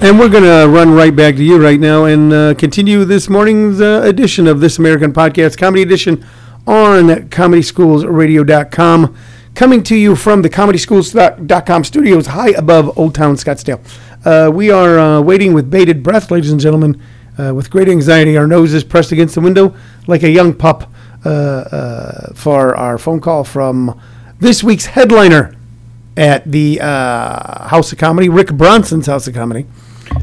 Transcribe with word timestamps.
And 0.00 0.16
we're 0.16 0.28
going 0.28 0.44
to 0.44 0.68
run 0.72 0.92
right 0.92 1.14
back 1.14 1.34
to 1.34 1.42
you 1.42 1.60
right 1.60 1.80
now 1.80 2.04
and 2.04 2.32
uh, 2.32 2.54
continue 2.54 3.04
this 3.04 3.28
morning's 3.28 3.80
uh, 3.80 4.02
edition 4.04 4.46
of 4.46 4.60
This 4.60 4.78
American 4.78 5.12
Podcast, 5.12 5.58
Comedy 5.58 5.82
Edition, 5.82 6.24
on 6.68 7.08
ComedySchoolsRadio.com. 7.28 9.16
Coming 9.56 9.82
to 9.82 9.96
you 9.96 10.14
from 10.14 10.42
the 10.42 10.48
ComedySchools.com 10.48 11.82
studios 11.82 12.28
high 12.28 12.50
above 12.50 12.96
Old 12.96 13.12
Town 13.16 13.34
Scottsdale. 13.34 13.80
Uh, 14.24 14.52
we 14.52 14.70
are 14.70 15.00
uh, 15.00 15.20
waiting 15.20 15.52
with 15.52 15.68
bated 15.68 16.04
breath, 16.04 16.30
ladies 16.30 16.52
and 16.52 16.60
gentlemen, 16.60 17.02
uh, 17.36 17.52
with 17.52 17.68
great 17.68 17.88
anxiety. 17.88 18.36
Our 18.36 18.46
noses 18.46 18.84
pressed 18.84 19.10
against 19.10 19.34
the 19.34 19.40
window 19.40 19.74
like 20.06 20.22
a 20.22 20.30
young 20.30 20.54
pup 20.54 20.92
uh, 21.24 22.32
for 22.34 22.76
our 22.76 22.98
phone 22.98 23.20
call 23.20 23.42
from 23.42 24.00
this 24.38 24.62
week's 24.62 24.86
headliner 24.86 25.56
at 26.16 26.44
the 26.50 26.78
House 26.78 27.90
of 27.90 27.98
Comedy, 27.98 28.28
Rick 28.28 28.52
Bronson's 28.52 29.06
House 29.06 29.26
of 29.26 29.34
Comedy, 29.34 29.66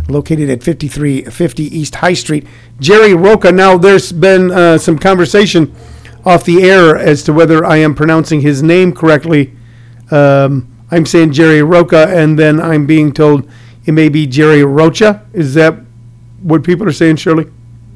located 0.08 0.50
at 0.50 0.64
5350 0.64 1.64
East 1.64 1.96
High 1.96 2.14
Street. 2.14 2.46
Jerry 2.80 3.14
Roca. 3.14 3.52
Now, 3.52 3.78
there's 3.78 4.12
been 4.12 4.52
uh, 4.52 4.78
some 4.78 4.98
conversation 4.98 5.74
off 6.26 6.44
the 6.44 6.64
air 6.64 6.98
as 6.98 7.24
to 7.24 7.34
whether 7.34 7.64
I 7.64 7.78
am 7.78 7.94
pronouncing 7.96 8.42
his 8.42 8.64
name 8.64 8.94
correctly. 8.94 9.54
Um, 10.12 10.72
I'm 10.92 11.06
saying 11.06 11.34
Jerry 11.34 11.62
Roca, 11.62 12.08
and 12.10 12.38
then 12.38 12.60
I'm 12.60 12.86
being 12.86 13.12
told 13.12 13.50
it 13.86 13.92
may 13.92 14.10
be 14.10 14.26
Jerry 14.26 14.64
Rocha. 14.64 15.26
Is 15.34 15.54
that 15.54 15.76
what 16.42 16.64
people 16.64 16.88
are 16.88 16.94
saying, 16.94 17.18
Shirley? 17.18 17.46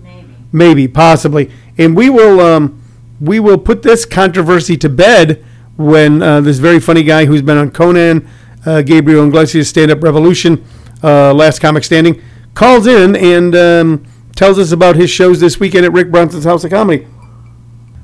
Maybe. 0.04 0.36
Maybe, 0.52 0.88
possibly, 0.88 1.52
and 1.78 1.96
we 1.96 2.10
will 2.10 2.40
um, 2.40 2.82
we 3.20 3.40
will 3.40 3.58
put 3.58 3.84
this 3.84 4.06
controversy 4.06 4.78
to 4.78 4.90
bed 4.90 5.44
when 5.78 6.22
uh, 6.22 6.42
this 6.42 6.60
very 6.60 6.80
funny 6.80 7.04
guy 7.04 7.26
who's 7.26 7.42
been 7.42 7.58
on 7.58 7.72
Conan, 7.72 8.28
uh, 8.66 8.82
Gabriel 8.82 9.26
Iglesias' 9.26 9.70
Stand 9.70 9.92
Up 9.92 10.04
Revolution, 10.04 10.64
uh, 11.04 11.34
Last 11.34 11.60
Comic 11.60 11.84
Standing, 11.84 12.22
calls 12.54 12.88
in 12.88 13.16
and 13.16 13.56
um, 13.56 14.06
tells 14.36 14.58
us 14.60 14.72
about 14.72 14.96
his 14.96 15.10
shows 15.10 15.40
this 15.40 15.60
weekend 15.60 15.86
at 15.86 15.92
Rick 15.94 16.12
Bronson's 16.12 16.46
House 16.46 16.64
of 16.64 16.72
Comedy. 16.72 17.08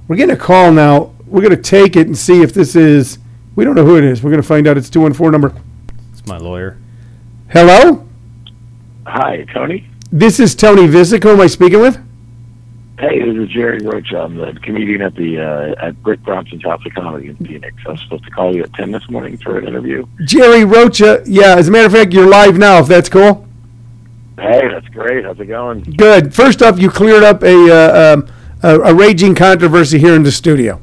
We're 0.07 0.15
getting 0.17 0.35
a 0.35 0.39
call 0.39 0.71
now. 0.71 1.13
We're 1.25 1.41
going 1.41 1.55
to 1.55 1.61
take 1.61 1.95
it 1.95 2.07
and 2.07 2.17
see 2.17 2.41
if 2.41 2.53
this 2.53 2.75
is. 2.75 3.17
We 3.55 3.63
don't 3.63 3.75
know 3.75 3.85
who 3.85 3.97
it 3.97 4.03
is. 4.03 4.21
We're 4.21 4.29
going 4.31 4.41
to 4.41 4.47
find 4.47 4.67
out. 4.67 4.77
It's 4.77 4.89
two 4.89 5.01
one 5.01 5.13
four 5.13 5.31
number. 5.31 5.53
It's 6.11 6.25
my 6.27 6.37
lawyer. 6.37 6.77
Hello, 7.49 8.07
Hi, 9.07 9.45
Tony. 9.53 9.87
this 10.11 10.39
is 10.39 10.55
Tony 10.55 10.87
Visick. 10.87 11.23
Who 11.23 11.29
am 11.29 11.41
I 11.41 11.47
speaking 11.47 11.79
with? 11.79 11.97
Hey, 12.97 13.19
this 13.21 13.35
is 13.35 13.49
Jerry 13.49 13.79
Rocha. 13.79 14.21
I'm 14.21 14.35
the 14.37 14.53
comedian 14.63 15.01
at 15.01 15.15
the 15.15 15.39
uh, 15.41 15.85
at 15.85 15.95
Rick 16.03 16.23
Bronson's 16.23 16.63
House 16.63 16.81
of 16.85 16.93
Comedy 16.93 17.27
in 17.27 17.35
Phoenix. 17.37 17.75
I 17.85 17.91
was 17.91 18.01
supposed 18.01 18.23
to 18.23 18.31
call 18.31 18.55
you 18.55 18.63
at 18.63 18.73
ten 18.73 18.89
this 18.91 19.07
morning 19.09 19.37
for 19.37 19.57
an 19.57 19.67
interview. 19.67 20.05
Jerry 20.23 20.63
Rocha. 20.63 21.21
Yeah, 21.25 21.55
as 21.57 21.67
a 21.67 21.71
matter 21.71 21.87
of 21.87 21.91
fact, 21.91 22.13
you're 22.13 22.27
live 22.27 22.57
now. 22.57 22.79
If 22.79 22.87
that's 22.87 23.09
cool. 23.09 23.45
Hey, 24.37 24.61
that's 24.69 24.87
great. 24.89 25.25
How's 25.25 25.37
it 25.39 25.45
going? 25.47 25.81
Good. 25.97 26.33
First 26.33 26.61
off, 26.61 26.79
you 26.79 26.89
cleared 26.89 27.23
up 27.23 27.43
a 27.43 27.69
uh, 27.69 28.13
um, 28.13 28.27
a, 28.63 28.79
a 28.79 28.93
raging 28.93 29.35
controversy 29.35 29.99
here 29.99 30.15
in 30.15 30.23
the 30.23 30.31
studio. 30.31 30.79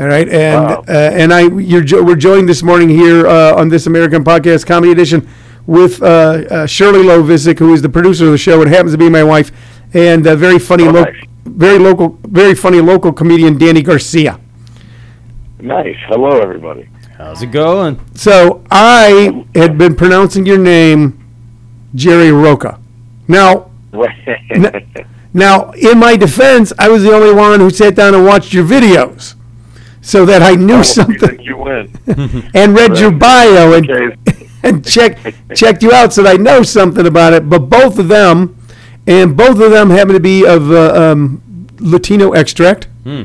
All 0.00 0.06
right, 0.06 0.28
and 0.30 0.64
Wow. 0.64 0.84
uh, 0.88 0.92
and 0.92 1.34
I 1.34 1.48
you're 1.48 1.84
jo- 1.84 2.02
we're 2.02 2.16
joined 2.16 2.48
this 2.48 2.62
morning 2.62 2.88
here 2.88 3.26
uh, 3.26 3.54
on 3.56 3.68
this 3.68 3.86
American 3.86 4.24
Podcast 4.24 4.64
Comedy 4.66 4.90
Edition 4.90 5.28
with 5.66 6.02
uh, 6.02 6.06
uh, 6.06 6.66
Shirley 6.66 7.00
Lovisic, 7.04 7.58
who 7.58 7.74
is 7.74 7.82
the 7.82 7.90
producer 7.90 8.24
of 8.24 8.32
the 8.32 8.38
show. 8.38 8.62
It 8.62 8.68
happens 8.68 8.92
to 8.92 8.98
be 8.98 9.10
my 9.10 9.22
wife, 9.22 9.52
and 9.92 10.26
a 10.26 10.34
very 10.34 10.58
funny, 10.58 10.84
Oh, 10.84 10.92
nice. 10.92 11.14
Very 11.44 11.78
local, 11.78 12.18
very 12.26 12.54
funny 12.54 12.80
local 12.80 13.12
comedian 13.12 13.58
Danny 13.58 13.82
Garcia. 13.82 14.38
Nice. 15.60 15.96
Hello, 16.08 16.40
everybody. 16.40 16.88
How's 17.18 17.42
it 17.42 17.52
going? 17.52 18.00
So 18.14 18.64
I 18.70 19.44
had 19.54 19.78
been 19.78 19.94
pronouncing 19.94 20.44
your 20.46 20.58
name, 20.58 21.18
Jerry 21.94 22.32
Roca. 22.32 22.80
Now, 23.28 23.70
Now, 25.34 25.70
in 25.72 25.98
my 25.98 26.16
defense, 26.16 26.72
I 26.78 26.88
was 26.88 27.02
the 27.04 27.12
only 27.12 27.32
one 27.32 27.60
who 27.60 27.70
sat 27.70 27.94
down 27.94 28.14
and 28.14 28.26
watched 28.26 28.52
your 28.52 28.64
videos, 28.66 29.34
so 30.02 30.26
that 30.26 30.42
I 30.42 30.56
knew 30.56 30.74
Oh, 30.74 30.78
you 30.78 30.84
something 30.84 31.18
think 31.18 31.40
you 31.42 31.56
win? 31.56 31.90
and 32.54 32.74
read 32.74 32.98
your 32.98 33.12
bio 33.12 33.72
and 33.74 33.90
Okay. 33.90 34.48
and 34.62 34.84
check 34.86 35.18
checked 35.54 35.82
you 35.82 35.92
out, 35.92 36.12
so 36.12 36.22
that 36.24 36.34
I 36.34 36.36
know 36.36 36.62
something 36.62 37.06
about 37.06 37.32
it. 37.32 37.48
But 37.48 37.60
both 37.70 37.98
of 37.98 38.08
them, 38.08 38.56
and 39.06 39.36
both 39.36 39.60
of 39.60 39.70
them 39.70 39.90
happen 39.90 40.14
to 40.14 40.20
be 40.20 40.46
of 40.46 40.70
uh, 40.70 40.92
um, 41.12 41.66
Latino 41.80 42.32
extract. 42.32 42.88
Hmm. 43.04 43.22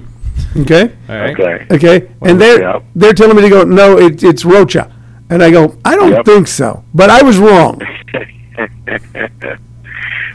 Okay, 0.57 0.91
All 1.09 1.15
right. 1.17 1.31
Okay. 1.39 1.65
okay, 1.71 2.11
and 2.21 2.39
they're 2.41 2.61
Yep. 2.61 2.83
they're 2.95 3.13
telling 3.13 3.35
me 3.35 3.41
to 3.43 3.49
go. 3.49 3.63
No, 3.63 3.97
it, 3.97 4.23
it's 4.23 4.43
Rocha, 4.45 4.91
and 5.29 5.43
I 5.43 5.51
go. 5.51 5.75
I 5.85 5.95
don't 5.95 6.11
Yep. 6.11 6.25
think 6.25 6.47
so, 6.47 6.83
but 6.93 7.09
I 7.09 7.21
was 7.23 7.37
wrong. 7.37 7.79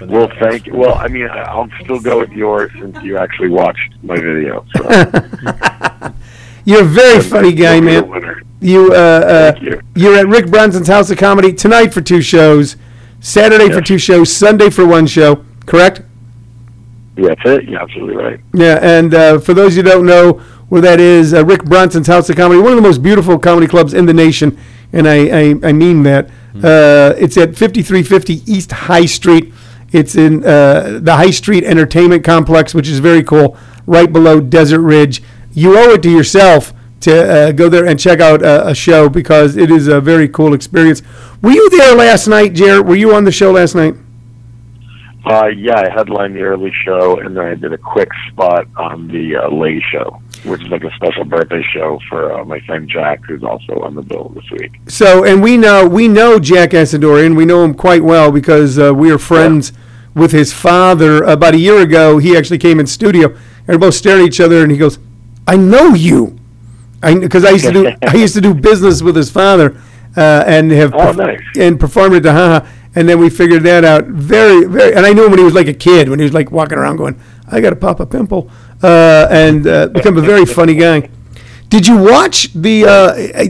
well, 0.03 0.31
thank 0.41 0.67
you. 0.67 0.75
Well, 0.75 0.95
I 0.97 1.09
mean, 1.09 1.27
I- 1.29 1.43
I'll 1.43 1.69
still 1.83 2.01
go 2.01 2.19
with 2.21 2.31
yours 2.31 2.71
since 2.79 3.01
you 3.03 3.17
actually 3.19 3.49
watched 3.49 3.95
my 4.03 4.17
video. 4.17 4.65
So. 4.77 4.83
You're 6.65 6.83
a 6.83 6.85
very 6.85 7.21
funny 7.21 7.53
guy, 7.53 7.77
You'll 7.77 8.03
be 8.03 8.11
the 8.11 8.21
man. 8.21 8.43
You, 8.61 8.93
uh, 8.93 8.97
uh, 8.97 9.53
Thank 9.53 9.65
you. 9.65 9.81
you're 9.97 10.17
at 10.17 10.29
Rick 10.29 10.47
Bronson's 10.49 10.87
House 10.87 11.11
of 11.11 11.19
Comedy 11.19 11.53
tonight 11.53 11.93
for 11.93 12.01
two 12.01 12.23
shows, 12.23 12.77
Saturday 13.23 13.73
for 13.73 13.81
two 13.81 13.99
shows, 13.99 14.35
Sunday 14.35 14.69
for 14.69 14.85
one 14.85 15.07
show. 15.07 15.45
Correct? 15.65 16.03
Yeah, 17.17 17.29
that's 17.29 17.41
it. 17.45 17.65
You're 17.69 17.81
absolutely 17.81 18.17
right. 18.17 18.41
Yeah. 18.53 18.79
And 18.83 19.15
uh, 19.15 19.39
for 19.39 19.55
those 19.55 19.77
who 19.77 19.83
don't 19.83 20.05
know 20.05 20.33
where 20.69 20.81
that 20.81 20.99
is, 20.99 21.33
uh, 21.33 21.45
Rick 21.45 21.65
Bronson's 21.65 22.09
House 22.09 22.29
of 22.29 22.37
Comedy, 22.37 22.61
one 22.61 22.73
of 22.73 22.77
the 22.77 22.83
most 22.83 23.03
beautiful 23.03 23.39
comedy 23.39 23.69
clubs 23.69 23.95
in 23.95 24.07
the 24.07 24.13
nation, 24.13 24.59
and 24.93 25.09
I, 25.09 25.27
I, 25.27 25.55
I 25.63 25.73
mean 25.73 26.03
that. 26.03 26.31
Uh, 26.55 27.15
it's 27.17 27.39
at 27.39 27.57
5350 27.57 28.43
East 28.53 28.73
High 28.73 29.07
Street. 29.07 29.55
It's 29.93 30.17
in 30.17 30.45
uh, 30.45 30.99
the 31.01 31.15
High 31.15 31.31
Street 31.31 31.65
Entertainment 31.65 32.25
Complex, 32.25 32.75
which 32.75 32.89
is 32.89 32.99
very 32.99 33.23
cool, 33.23 33.57
right 33.87 34.13
below 34.13 34.41
Desert 34.41 34.81
Ridge. 34.81 35.23
You 35.53 35.79
owe 35.79 35.93
it 35.93 36.03
to 36.03 36.11
yourself 36.11 36.73
to 37.03 37.33
uh, 37.49 37.53
go 37.53 37.69
there 37.69 37.87
and 37.87 37.99
check 37.99 38.21
out 38.21 38.43
a, 38.43 38.69
a 38.69 38.75
show 38.75 39.09
because 39.09 39.57
it 39.57 39.71
is 39.71 39.89
a 39.89 40.01
very 40.01 40.29
cool 40.29 40.55
experience. 40.55 41.03
Were 41.43 41.53
you 41.53 41.71
there 41.71 41.95
last 41.95 42.27
night, 42.27 42.55
Jared? 42.55 42.87
Were 42.87 42.97
you 42.97 43.15
on 43.15 43.25
the 43.25 43.33
show 43.33 43.53
last 43.53 43.75
night? 43.75 43.95
Uh, 45.25 45.47
yeah, 45.47 45.79
I 45.79 45.89
headlined 45.89 46.35
the 46.35 46.43
early 46.43 46.73
show, 46.85 47.21
and 47.21 47.37
then 47.37 47.45
I 47.45 47.55
did 47.55 47.73
a 47.73 47.79
quick 47.79 48.09
spot 48.29 48.67
on 48.77 49.07
the 49.07 49.37
uh, 49.37 49.49
late 49.51 49.83
show, 49.93 50.21
which 50.45 50.63
is 50.63 50.69
like 50.69 50.83
a 50.83 50.93
special 50.97 51.25
birthday 51.25 51.63
show 51.73 52.01
for 52.09 52.33
uh, 52.33 52.45
my 52.45 52.59
friend 52.61 52.89
Jack, 52.89 53.21
who's 53.29 53.45
also 53.45 53.81
on 53.83 53.95
the 53.95 54.03
bill 54.03 54.33
this 54.35 54.51
week. 54.51 54.73
So, 54.89 55.25
and 55.25 55.41
we 55.41 55.57
know 55.57 55.87
we 55.87 56.09
know 56.09 56.41
Jack 56.41 56.71
Assadourian. 56.71 57.37
We 57.37 57.45
know 57.45 57.65
him 57.65 57.73
quite 57.73 58.03
well 58.03 58.33
because 58.33 58.81
uh, 58.81 58.93
we 58.93 59.13
are 59.13 59.19
friends 59.19 59.73
with 60.13 60.33
his 60.33 60.53
father. 60.53 61.23
About 61.23 61.55
a 61.55 61.59
year 61.59 61.81
ago, 61.81 62.19
he 62.19 62.37
actually 62.37 62.59
came 62.59 62.81
in 62.81 62.89
studio, 62.89 63.29
and 63.29 63.69
we're 63.69 63.79
both 63.79 63.95
staring 63.95 64.23
at 64.23 64.29
each 64.29 64.41
other, 64.41 64.61
and 64.61 64.73
he 64.73 64.79
goes, 64.79 64.99
"I 65.47 65.57
know 65.57 65.95
you," 65.95 66.37
because 67.03 67.45
I, 67.45 67.51
used 67.51 67.65
to 67.67 67.73
do 67.73 67.91
I 68.03 68.15
used 68.17 68.35
to 68.35 68.41
do 68.41 68.55
business 68.55 69.03
with 69.03 69.17
his 69.17 69.31
father, 69.31 69.77
uh, 70.17 70.45
and 70.47 70.71
have 70.71 70.95
Oh, 70.95 71.13
nice. 71.13 71.41
and 71.59 71.79
performed 71.79 72.15
at 72.17 72.23
the 72.23 72.33
Haha. 72.33 72.67
And 72.95 73.09
then 73.09 73.19
we 73.19 73.31
figured 73.31 73.63
that 73.63 73.85
out 73.87 74.05
very, 74.07 74.67
very. 74.67 74.93
And 74.95 75.07
I 75.07 75.15
knew 75.15 75.25
him 75.25 75.31
when 75.31 75.39
he 75.39 75.45
was 75.47 75.55
like 75.55 75.67
a 75.67 75.73
kid, 75.73 76.11
when 76.11 76.19
he 76.19 76.25
was 76.25 76.35
like 76.35 76.51
walking 76.51 76.77
around 76.77 76.97
going, 76.99 77.19
"I 77.51 77.61
got 77.63 77.71
to 77.71 77.77
pop 77.77 78.01
a 78.01 78.07
pimple," 78.07 78.51
uh, 78.83 79.27
and 79.31 79.67
uh, 79.67 79.87
become 79.89 80.19
a 80.19 80.21
very 80.21 80.45
funny 80.45 80.75
guy. 80.75 81.09
Did 81.71 81.87
you 81.87 81.97
watch 81.97 82.53
the? 82.53 82.85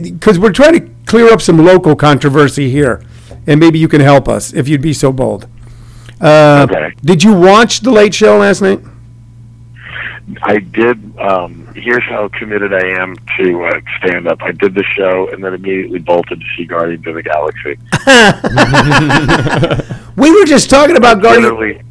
Because 0.01 0.39
we're 0.39 0.53
trying 0.53 0.79
to 0.79 0.89
clear 1.05 1.27
up 1.33 1.41
some 1.41 1.57
local 1.57 1.93
controversy 1.93 2.69
here, 2.69 3.03
and 3.45 3.59
maybe 3.59 3.79
you 3.79 3.89
can 3.89 3.99
help 3.99 4.29
us 4.29 4.53
if 4.53 4.69
you'd 4.69 4.81
be 4.81 4.93
so 4.93 5.11
bold. 5.11 5.47
Uh, 6.21 6.65
Okay. 6.69 6.93
Did 7.03 7.21
you 7.21 7.33
watch 7.33 7.81
the 7.81 7.91
Late 7.91 8.13
Show 8.13 8.37
last 8.37 8.61
night? 8.61 8.79
I 10.41 10.59
did. 10.59 11.17
Um, 11.19 11.67
here's 11.75 12.03
how 12.03 12.29
committed 12.29 12.73
I 12.73 12.85
am 13.01 13.15
to 13.37 13.63
uh, 13.65 13.79
stand 13.97 14.27
up. 14.27 14.41
I 14.41 14.51
did 14.53 14.73
the 14.73 14.83
show, 14.95 15.27
and 15.31 15.43
then 15.43 15.53
immediately 15.53 15.99
bolted 15.99 16.39
to 16.39 16.45
see 16.55 16.65
Guardians 16.65 17.05
of 17.07 17.15
the 17.15 17.23
Galaxy. 17.23 17.77
We 20.15 20.29
were 20.31 20.45
just 20.45 20.69
talking 20.69 20.95
about 20.95 21.21
Guardians. 21.23 21.81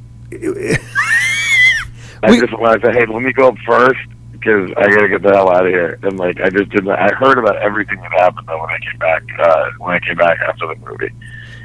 I 2.23 2.31
We- 2.31 2.41
just 2.41 2.57
wanted 2.59 2.81
to 2.83 2.87
say, 2.87 2.93
hey, 3.01 3.07
let 3.07 3.21
me 3.23 3.33
go 3.33 3.49
up 3.49 3.59
first 3.67 3.99
because 4.31 4.71
I 4.77 4.89
gotta 4.89 5.09
get 5.09 5.23
the 5.23 5.33
hell 5.33 5.51
out 5.51 5.67
of 5.67 5.73
here. 5.73 5.99
And 6.05 6.19
like, 6.19 6.41
I 6.41 6.49
just 6.51 6.71
didn't. 6.71 6.89
I 6.91 7.13
heard 7.15 7.37
about 7.39 7.57
everything 7.57 8.01
that 8.01 8.13
happened 8.13 8.47
though 8.47 8.61
when 8.61 8.71
I 8.71 8.79
came 8.79 8.99
back. 8.99 9.23
Uh, 9.39 9.71
when 9.79 9.95
I 9.95 9.99
came 10.01 10.17
back 10.17 10.39
after 10.41 10.67
the 10.69 10.77
movie. 10.89 11.11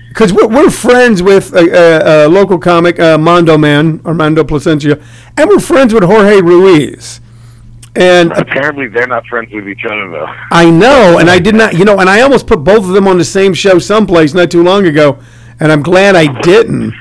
Because 0.09 0.33
we're, 0.33 0.47
we're 0.47 0.69
friends 0.69 1.21
with 1.21 1.53
a, 1.53 2.25
a, 2.25 2.27
a 2.27 2.29
local 2.29 2.57
comic, 2.57 2.99
uh, 2.99 3.17
Mondo 3.17 3.57
Man, 3.57 4.01
Armando 4.05 4.43
Placencia, 4.43 5.03
and 5.37 5.49
we're 5.49 5.59
friends 5.59 5.93
with 5.93 6.03
Jorge 6.03 6.41
Ruiz. 6.41 7.21
And 7.95 8.31
Apparently, 8.31 8.87
they're 8.87 9.07
not 9.07 9.25
friends 9.25 9.51
with 9.51 9.67
each 9.67 9.83
other 9.85 10.09
though. 10.11 10.27
I 10.51 10.69
know, 10.69 11.17
and 11.19 11.29
I 11.29 11.39
did 11.39 11.55
not, 11.55 11.73
you 11.73 11.83
know, 11.83 11.99
and 11.99 12.09
I 12.09 12.21
almost 12.21 12.45
put 12.45 12.63
both 12.63 12.83
of 12.85 12.89
them 12.89 13.07
on 13.07 13.17
the 13.17 13.25
same 13.25 13.53
show 13.53 13.79
someplace 13.79 14.33
not 14.33 14.51
too 14.51 14.63
long 14.63 14.85
ago, 14.85 15.19
and 15.59 15.71
I'm 15.71 15.81
glad 15.81 16.15
I 16.15 16.41
didn't. 16.41 16.93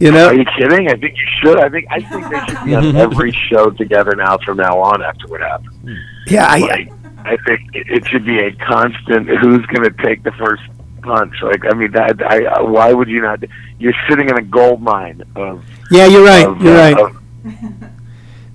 You 0.00 0.12
know? 0.12 0.28
Are 0.28 0.32
know, 0.32 0.40
you 0.40 0.46
kidding? 0.56 0.88
I 0.88 0.94
think 0.94 1.16
you 1.16 1.26
should. 1.40 1.58
I 1.58 1.68
think 1.68 1.86
I 1.90 2.00
think 2.00 2.30
they 2.30 2.38
should 2.46 2.64
be 2.64 2.74
on 2.76 2.96
every 2.96 3.32
show 3.50 3.70
together 3.70 4.14
now 4.14 4.38
from 4.44 4.58
now 4.58 4.78
on 4.78 5.02
after 5.02 5.26
what 5.26 5.40
happened. 5.40 5.98
yeah, 6.28 6.46
I, 6.46 6.58
Like, 6.60 6.92
I 7.24 7.36
think 7.38 7.74
it, 7.74 7.88
it 7.88 8.08
should 8.08 8.24
be 8.24 8.38
a 8.38 8.52
constant. 8.52 9.28
Who's 9.28 9.66
going 9.66 9.82
to 9.82 10.02
take 10.04 10.22
the 10.22 10.32
first 10.32 10.62
punch. 11.08 11.34
Like, 11.42 11.62
I 11.70 11.74
mean, 11.74 11.90
that, 11.92 12.20
I, 12.34 12.44
I, 12.44 12.60
why 12.62 12.92
would 12.92 13.08
you 13.08 13.20
not? 13.22 13.40
You're 13.78 13.94
sitting 14.08 14.28
in 14.28 14.36
a 14.36 14.42
gold 14.42 14.80
mine 14.82 15.22
of. 15.36 15.64
Yeah, 15.90 16.06
you're 16.06 16.24
right. 16.24 16.46
of, 16.46 16.60
You're 16.62 16.76
uh, 16.76 16.90
right. 16.92 16.98
of- 16.98 17.16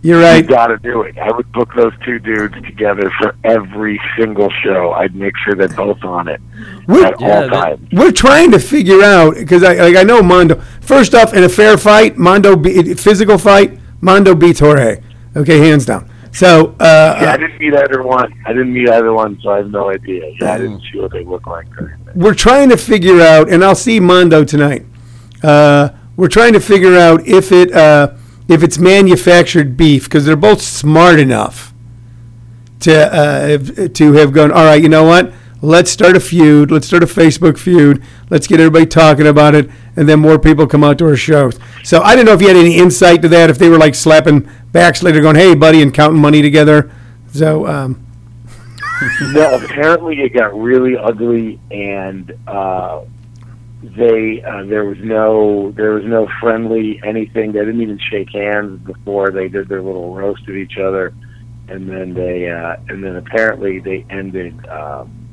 You're 0.05 0.19
right. 0.19 0.35
You 0.35 0.41
right. 0.41 0.47
got 0.49 0.67
to 0.67 0.77
do 0.79 1.03
it. 1.03 1.17
I 1.17 1.31
would 1.31 1.49
book 1.53 1.69
those 1.77 1.93
two 2.05 2.19
dudes 2.19 2.55
together 2.65 3.09
for 3.21 3.35
every 3.45 3.97
single 4.19 4.49
show. 4.61 4.91
I'd 4.91 5.15
make 5.15 5.31
sure 5.45 5.55
they're 5.55 5.69
both 5.69 6.03
on 6.03 6.27
it 6.27 6.41
We're, 6.89 7.05
at 7.05 7.21
Yeah, 7.21 7.27
all 7.35 7.41
that- 7.43 7.49
times. 7.51 7.89
we're 7.93 8.11
trying 8.11 8.51
to 8.51 8.59
figure 8.59 9.01
out 9.01 9.35
because 9.35 9.63
I 9.63 9.75
like 9.75 9.95
I 9.95 10.03
know 10.03 10.21
Mondo. 10.21 10.55
First 10.81 11.15
off, 11.15 11.33
in 11.33 11.43
a 11.45 11.49
fair 11.49 11.77
fight, 11.77 12.17
Mondo 12.17 12.57
be, 12.57 12.93
physical 12.95 13.37
fight, 13.37 13.79
Mondo 14.01 14.35
beats 14.35 14.59
Jorge. 14.59 15.01
Okay, 15.37 15.59
hands 15.59 15.85
down. 15.85 16.09
So 16.33 16.75
uh, 16.79 17.19
Yeah, 17.21 17.31
I 17.33 17.37
didn't 17.37 17.59
meet 17.59 17.73
either 17.75 18.03
one. 18.03 18.33
I 18.45 18.53
didn't 18.53 18.73
meet 18.73 18.89
either 18.89 19.13
one, 19.13 19.39
so 19.41 19.51
I 19.51 19.57
have 19.57 19.69
no 19.69 19.89
idea. 19.91 20.33
Yeah, 20.41 20.53
I 20.53 20.57
didn't 20.57 20.81
see 20.91 20.99
what 20.99 21.11
they 21.11 21.23
look 21.23 21.45
like. 21.47 21.67
we're 22.15 22.33
trying 22.33 22.69
to 22.69 22.77
figure 22.77 23.21
out, 23.21 23.49
and 23.51 23.63
I'll 23.63 23.75
see 23.75 23.99
Mondo 23.99 24.43
tonight. 24.43 24.85
Uh, 25.43 25.89
we're 26.15 26.27
trying 26.29 26.53
to 26.53 26.59
figure 26.59 26.97
out 26.97 27.25
if 27.27 27.51
it 27.51 27.71
uh, 27.71 28.13
if 28.47 28.63
it's 28.63 28.77
manufactured 28.77 29.77
beef 29.77 30.05
because 30.05 30.25
they're 30.25 30.35
both 30.35 30.61
smart 30.61 31.19
enough 31.19 31.73
to 32.81 32.93
uh, 33.13 33.87
to 33.89 34.13
have 34.13 34.33
gone. 34.33 34.51
All 34.51 34.65
right, 34.65 34.81
you 34.81 34.89
know 34.89 35.03
what? 35.03 35.33
Let's 35.61 35.91
start 35.91 36.15
a 36.17 36.19
feud. 36.19 36.71
Let's 36.71 36.87
start 36.87 37.03
a 37.03 37.07
Facebook 37.07 37.57
feud. 37.57 38.03
Let's 38.29 38.47
get 38.47 38.59
everybody 38.59 38.85
talking 38.85 39.27
about 39.27 39.55
it, 39.55 39.69
and 39.95 40.07
then 40.07 40.19
more 40.19 40.39
people 40.39 40.67
come 40.67 40.83
out 40.83 40.97
to 40.99 41.05
our 41.07 41.15
shows. 41.15 41.59
So 41.83 42.01
I 42.01 42.15
didn't 42.15 42.27
know 42.27 42.33
if 42.33 42.41
you 42.41 42.47
had 42.47 42.57
any 42.57 42.77
insight 42.77 43.21
to 43.21 43.29
that. 43.29 43.49
If 43.49 43.57
they 43.57 43.69
were 43.69 43.77
like 43.77 43.95
slapping 43.95 44.49
backs 44.71 45.03
later, 45.03 45.21
going, 45.21 45.35
"Hey, 45.35 45.55
buddy," 45.55 45.81
and 45.81 45.93
counting 45.93 46.21
money 46.21 46.41
together. 46.41 46.91
So 47.31 47.67
um, 47.67 48.05
no, 49.21 49.55
apparently 49.55 50.21
it 50.21 50.33
got 50.33 50.57
really 50.57 50.97
ugly, 50.97 51.59
and 51.71 52.31
uh, 52.47 53.03
they 53.81 54.41
uh, 54.41 54.63
there 54.63 54.85
was 54.85 54.97
no 54.99 55.71
there 55.71 55.91
was 55.91 56.05
no 56.05 56.27
friendly 56.39 57.01
anything. 57.03 57.51
They 57.51 57.59
didn't 57.59 57.81
even 57.81 57.99
shake 58.09 58.31
hands 58.31 58.79
before 58.81 59.31
they 59.31 59.47
did 59.47 59.67
their 59.67 59.81
little 59.81 60.13
roast 60.15 60.43
of 60.43 60.55
each 60.55 60.77
other, 60.77 61.13
and 61.67 61.89
then 61.89 62.13
they 62.13 62.49
uh, 62.49 62.77
and 62.89 63.03
then 63.03 63.17
apparently 63.17 63.79
they 63.79 64.05
ended 64.09 64.65
um, 64.67 65.27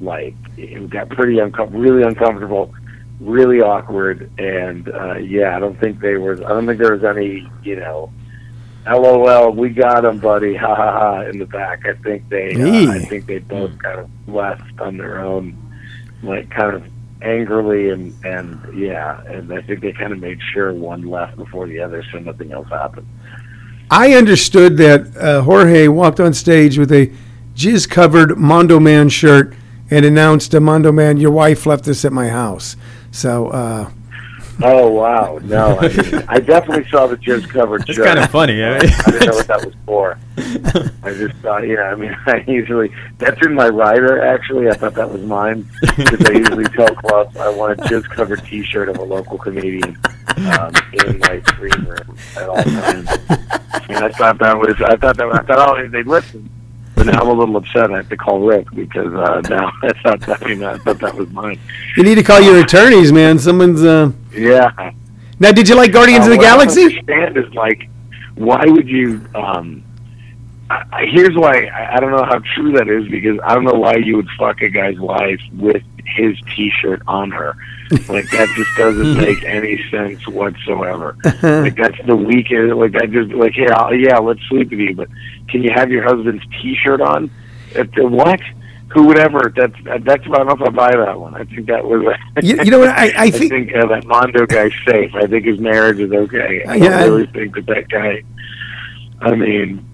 like 0.00 0.34
it 0.56 0.88
got 0.90 1.08
pretty 1.08 1.36
uncom- 1.36 1.72
really 1.72 2.02
uncomfortable, 2.02 2.72
really 3.20 3.60
awkward, 3.60 4.30
and 4.38 4.88
uh, 4.88 5.14
yeah, 5.14 5.56
I 5.56 5.60
don't 5.60 5.78
think 5.78 6.00
they 6.00 6.16
were. 6.16 6.34
I 6.44 6.48
don't 6.48 6.66
think 6.66 6.78
there 6.78 6.94
was 6.94 7.04
any 7.04 7.48
you 7.62 7.76
know. 7.76 8.12
LOL, 8.88 9.50
we 9.50 9.70
got 9.70 10.04
him, 10.04 10.20
buddy. 10.20 10.54
Ha 10.56 10.74
ha 10.74 10.92
ha! 10.92 11.20
In 11.22 11.38
the 11.38 11.46
back, 11.46 11.84
I 11.86 11.94
think 11.94 12.28
they, 12.28 12.54
uh, 12.54 12.92
I 12.92 13.00
think 13.00 13.26
they 13.26 13.38
both 13.38 13.76
kind 13.78 13.98
of 13.98 14.10
left 14.28 14.78
on 14.78 14.96
their 14.96 15.18
own, 15.18 15.56
like 16.22 16.48
kind 16.50 16.74
of 16.74 16.86
angrily 17.22 17.90
and 17.90 18.14
and 18.24 18.78
yeah, 18.78 19.20
and 19.24 19.52
I 19.52 19.62
think 19.62 19.80
they 19.80 19.92
kind 19.92 20.12
of 20.12 20.20
made 20.20 20.38
sure 20.52 20.72
one 20.72 21.02
left 21.02 21.36
before 21.36 21.66
the 21.66 21.80
other, 21.80 22.04
so 22.12 22.18
nothing 22.18 22.52
else 22.52 22.68
happened. 22.68 23.08
I 23.90 24.14
understood 24.14 24.76
that 24.78 25.16
uh, 25.16 25.42
Jorge 25.42 25.88
walked 25.88 26.20
on 26.20 26.34
stage 26.34 26.78
with 26.78 26.92
a 26.92 27.12
jizz 27.54 27.88
covered 27.88 28.36
Mondo 28.36 28.80
Man 28.80 29.08
shirt 29.08 29.54
and 29.90 30.04
announced 30.04 30.50
to 30.50 30.60
Mondo 30.60 30.90
Man, 30.90 31.16
Your 31.16 31.30
wife 31.30 31.66
left 31.66 31.84
this 31.84 32.04
at 32.04 32.12
my 32.12 32.28
house. 32.28 32.76
So, 33.16 33.48
uh, 33.48 33.90
Oh 34.62 34.90
wow, 34.90 35.38
no, 35.42 35.78
I, 35.78 35.88
mean, 36.12 36.24
I 36.28 36.38
definitely 36.38 36.88
saw 36.90 37.06
the 37.06 37.16
jizz 37.16 37.48
covered 37.48 37.88
It's 37.88 37.98
kind 37.98 38.18
of 38.18 38.30
funny. 38.30 38.62
I 38.62 38.76
I 38.76 38.80
didn't 38.80 39.26
know 39.26 39.36
what 39.36 39.46
that 39.48 39.64
was 39.64 39.74
for. 39.86 40.18
I 41.02 41.12
just 41.14 41.34
thought, 41.36 41.66
you 41.66 41.76
know, 41.76 41.82
I 41.82 41.94
mean, 41.94 42.16
I 42.26 42.44
usually 42.46 42.90
that's 43.16 43.40
in 43.44 43.54
my 43.54 43.68
rider. 43.68 44.22
Actually, 44.22 44.68
I 44.68 44.74
thought 44.74 44.94
that 44.94 45.10
was 45.10 45.22
mine 45.22 45.66
because 45.80 46.26
I 46.26 46.32
usually 46.32 46.64
tell 46.64 46.94
clubs 46.94 47.36
I 47.36 47.48
want 47.50 47.78
a 47.78 47.82
jizz 47.84 48.04
covered 48.04 48.44
T-shirt 48.44 48.90
of 48.90 48.98
a 48.98 49.02
local 49.02 49.38
comedian 49.38 49.96
um, 50.58 50.72
in 50.92 51.18
my 51.20 51.36
green 51.44 51.84
room 51.84 52.18
at 52.36 52.48
all 52.48 52.62
times. 52.62 53.08
And 53.88 54.04
I 54.04 54.10
thought 54.10 54.38
that 54.38 54.58
was, 54.58 54.74
I 54.82 54.96
thought 54.96 55.16
that, 55.16 55.26
I 55.32 55.42
thought, 55.42 55.78
oh, 55.78 55.88
they 55.88 56.02
listen. 56.02 56.50
But 57.04 57.06
now 57.06 57.20
I'm 57.20 57.28
a 57.28 57.32
little 57.32 57.56
upset. 57.58 57.92
I 57.92 57.98
have 57.98 58.08
to 58.08 58.16
call 58.16 58.40
Rick 58.40 58.68
because 58.74 59.12
uh, 59.12 59.40
now 59.50 59.70
I 59.82 59.92
thought 60.02 60.20
that, 60.22 60.42
I, 60.42 60.48
mean, 60.48 60.64
I 60.64 60.78
thought 60.78 60.98
that 61.00 61.14
was 61.14 61.28
mine. 61.30 61.58
you 61.96 62.02
need 62.02 62.14
to 62.14 62.22
call 62.22 62.40
your 62.40 62.58
attorneys, 62.60 63.12
man. 63.12 63.38
Someone's. 63.38 63.82
Uh... 63.84 64.12
Yeah. 64.32 64.92
Now, 65.38 65.52
did 65.52 65.68
you 65.68 65.74
like 65.74 65.92
Guardians 65.92 66.26
Uh, 66.26 66.30
of 66.30 66.32
the 66.32 66.36
what 66.38 66.46
I 66.46 66.56
don't 66.56 66.74
Galaxy? 66.74 66.82
understand 66.98 67.36
is 67.36 67.52
like, 67.54 67.90
why 68.36 68.64
would 68.64 68.88
you? 68.88 69.20
Um, 69.34 69.82
I, 70.70 70.82
I- 70.92 71.06
here's 71.06 71.34
why. 71.36 71.66
I, 71.66 71.96
I 71.96 72.00
don't 72.00 72.10
know 72.10 72.24
how 72.24 72.40
true 72.54 72.72
that 72.72 72.88
is 72.88 73.06
because 73.08 73.38
I 73.44 73.54
don't 73.54 73.64
know 73.64 73.74
why 73.78 73.96
you 73.96 74.16
would 74.16 74.28
fuck 74.38 74.60
a 74.62 74.68
guy's 74.68 74.98
wife 74.98 75.40
with 75.54 75.82
his 76.04 76.36
T-shirt 76.54 77.02
on 77.06 77.30
her. 77.30 77.54
Like 78.08 78.28
that 78.30 78.52
just 78.56 78.76
doesn't 78.76 79.16
make 79.20 79.44
any 79.44 79.80
sense 79.90 80.26
whatsoever. 80.26 81.16
Like 81.42 81.76
that's 81.76 81.98
the 82.06 82.16
weakest. 82.16 82.74
Like 82.74 82.96
I 82.96 83.06
just 83.06 83.30
like 83.32 83.52
here, 83.54 83.68
I'll, 83.72 83.94
yeah, 83.94 84.18
let's 84.18 84.40
sleep 84.48 84.70
with 84.70 84.78
you, 84.80 84.94
but 84.94 85.08
can 85.48 85.62
you 85.62 85.70
have 85.72 85.90
your 85.90 86.02
husband's 86.02 86.44
T-shirt 86.60 87.00
on? 87.00 87.30
At 87.76 87.92
the 87.92 88.06
what? 88.06 88.40
Who 88.92 89.04
would 89.08 89.18
ever? 89.18 89.52
That's 89.54 89.74
that's 90.04 90.24
about 90.26 90.42
enough. 90.42 90.60
I 90.62 90.70
buy 90.70 90.92
that 90.96 91.20
one. 91.20 91.34
I 91.34 91.44
think 91.44 91.66
that 91.66 91.84
was. 91.84 92.02
You, 92.42 92.56
you 92.64 92.70
know 92.70 92.78
what? 92.78 92.88
I, 92.90 93.06
I 93.08 93.12
I 93.24 93.30
think. 93.30 93.50
think 93.50 93.76
uh, 93.76 93.86
that 93.86 94.04
Mondo 94.06 94.46
guy's 94.46 94.72
safe. 94.88 95.12
I 95.14 95.26
think 95.26 95.44
his 95.44 95.58
marriage 95.60 95.98
is 96.00 96.10
okay. 96.12 96.64
I 96.64 96.76
Yeah. 96.76 96.88
don't 97.00 97.10
really 97.10 97.26
think 97.26 97.54
that 97.56 97.66
that 97.66 97.88
guy. 97.88 98.22
I 99.20 99.34
mean, 99.34 99.84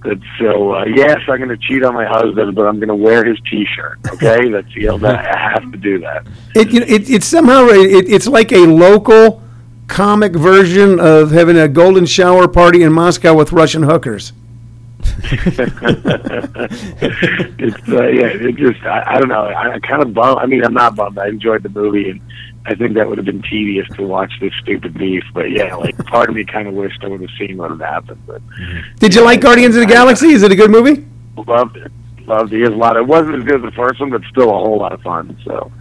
so. 0.40 0.74
Uh, 0.74 0.84
yes, 0.84 1.20
I'm 1.28 1.38
going 1.38 1.48
to 1.48 1.56
cheat 1.56 1.84
on 1.84 1.94
my 1.94 2.04
husband, 2.04 2.54
but 2.54 2.66
I'm 2.66 2.76
going 2.76 2.88
to 2.88 2.94
wear 2.94 3.24
his 3.24 3.38
T-shirt. 3.48 3.98
Okay, 4.14 4.48
that's 4.50 4.74
you 4.74 4.88
know 4.88 4.98
that 4.98 5.14
I 5.14 5.52
have 5.52 5.70
to 5.70 5.78
do 5.78 6.00
that. 6.00 6.26
It, 6.54 6.74
it, 6.74 7.08
it's 7.08 7.26
somehow 7.26 7.66
it, 7.68 8.08
it's 8.08 8.26
like 8.26 8.52
a 8.52 8.66
local 8.66 9.42
comic 9.86 10.32
version 10.32 10.98
of 10.98 11.30
having 11.30 11.56
a 11.56 11.68
golden 11.68 12.06
shower 12.06 12.48
party 12.48 12.82
in 12.82 12.92
Moscow 12.92 13.34
with 13.34 13.52
Russian 13.52 13.82
hookers. 13.84 14.32
it's 17.58 17.88
uh, 17.88 18.06
yeah, 18.08 18.26
it 18.26 18.56
just 18.56 18.82
I, 18.84 19.04
I 19.06 19.18
don't 19.18 19.28
know. 19.28 19.44
I, 19.44 19.74
I 19.74 19.78
kind 19.80 20.02
of 20.02 20.14
bummed. 20.14 20.38
I 20.38 20.46
mean, 20.46 20.64
I'm 20.64 20.74
not 20.74 20.96
bummed. 20.96 21.18
I 21.18 21.28
enjoyed 21.28 21.62
the 21.62 21.68
movie, 21.68 22.10
and 22.10 22.20
I 22.66 22.74
think 22.74 22.94
that 22.94 23.08
would 23.08 23.18
have 23.18 23.24
been 23.24 23.42
tedious 23.42 23.88
to 23.96 24.06
watch 24.06 24.32
this 24.40 24.52
stupid 24.62 24.94
beef. 24.94 25.24
But 25.34 25.50
yeah, 25.50 25.74
like 25.74 25.96
part 26.06 26.28
of 26.28 26.34
me 26.36 26.44
kind 26.44 26.68
of 26.68 26.74
wished 26.74 27.02
I 27.02 27.08
would 27.08 27.20
have 27.20 27.30
seen 27.38 27.56
what 27.56 27.70
had 27.70 27.80
happened. 27.80 28.22
But 28.26 28.42
Did 28.96 29.14
you 29.14 29.24
like 29.24 29.40
Guardians 29.40 29.74
of 29.74 29.80
the 29.80 29.86
Galaxy? 29.86 30.28
Is 30.28 30.42
it 30.42 30.52
a 30.52 30.56
good 30.56 30.70
movie? 30.70 31.04
loved 31.46 31.76
it. 31.76 31.90
Loved 32.26 32.52
it. 32.52 32.60
It 32.60 32.64
has 32.64 32.72
a 32.72 32.76
lot. 32.76 32.96
It 32.96 33.06
wasn't 33.06 33.36
as 33.36 33.44
good 33.44 33.56
as 33.56 33.62
the 33.62 33.72
first 33.72 34.00
one, 34.00 34.10
but 34.10 34.22
still 34.30 34.50
a 34.50 34.52
whole 34.52 34.78
lot 34.78 34.92
of 34.92 35.02
fun. 35.02 35.36
So 35.44 35.72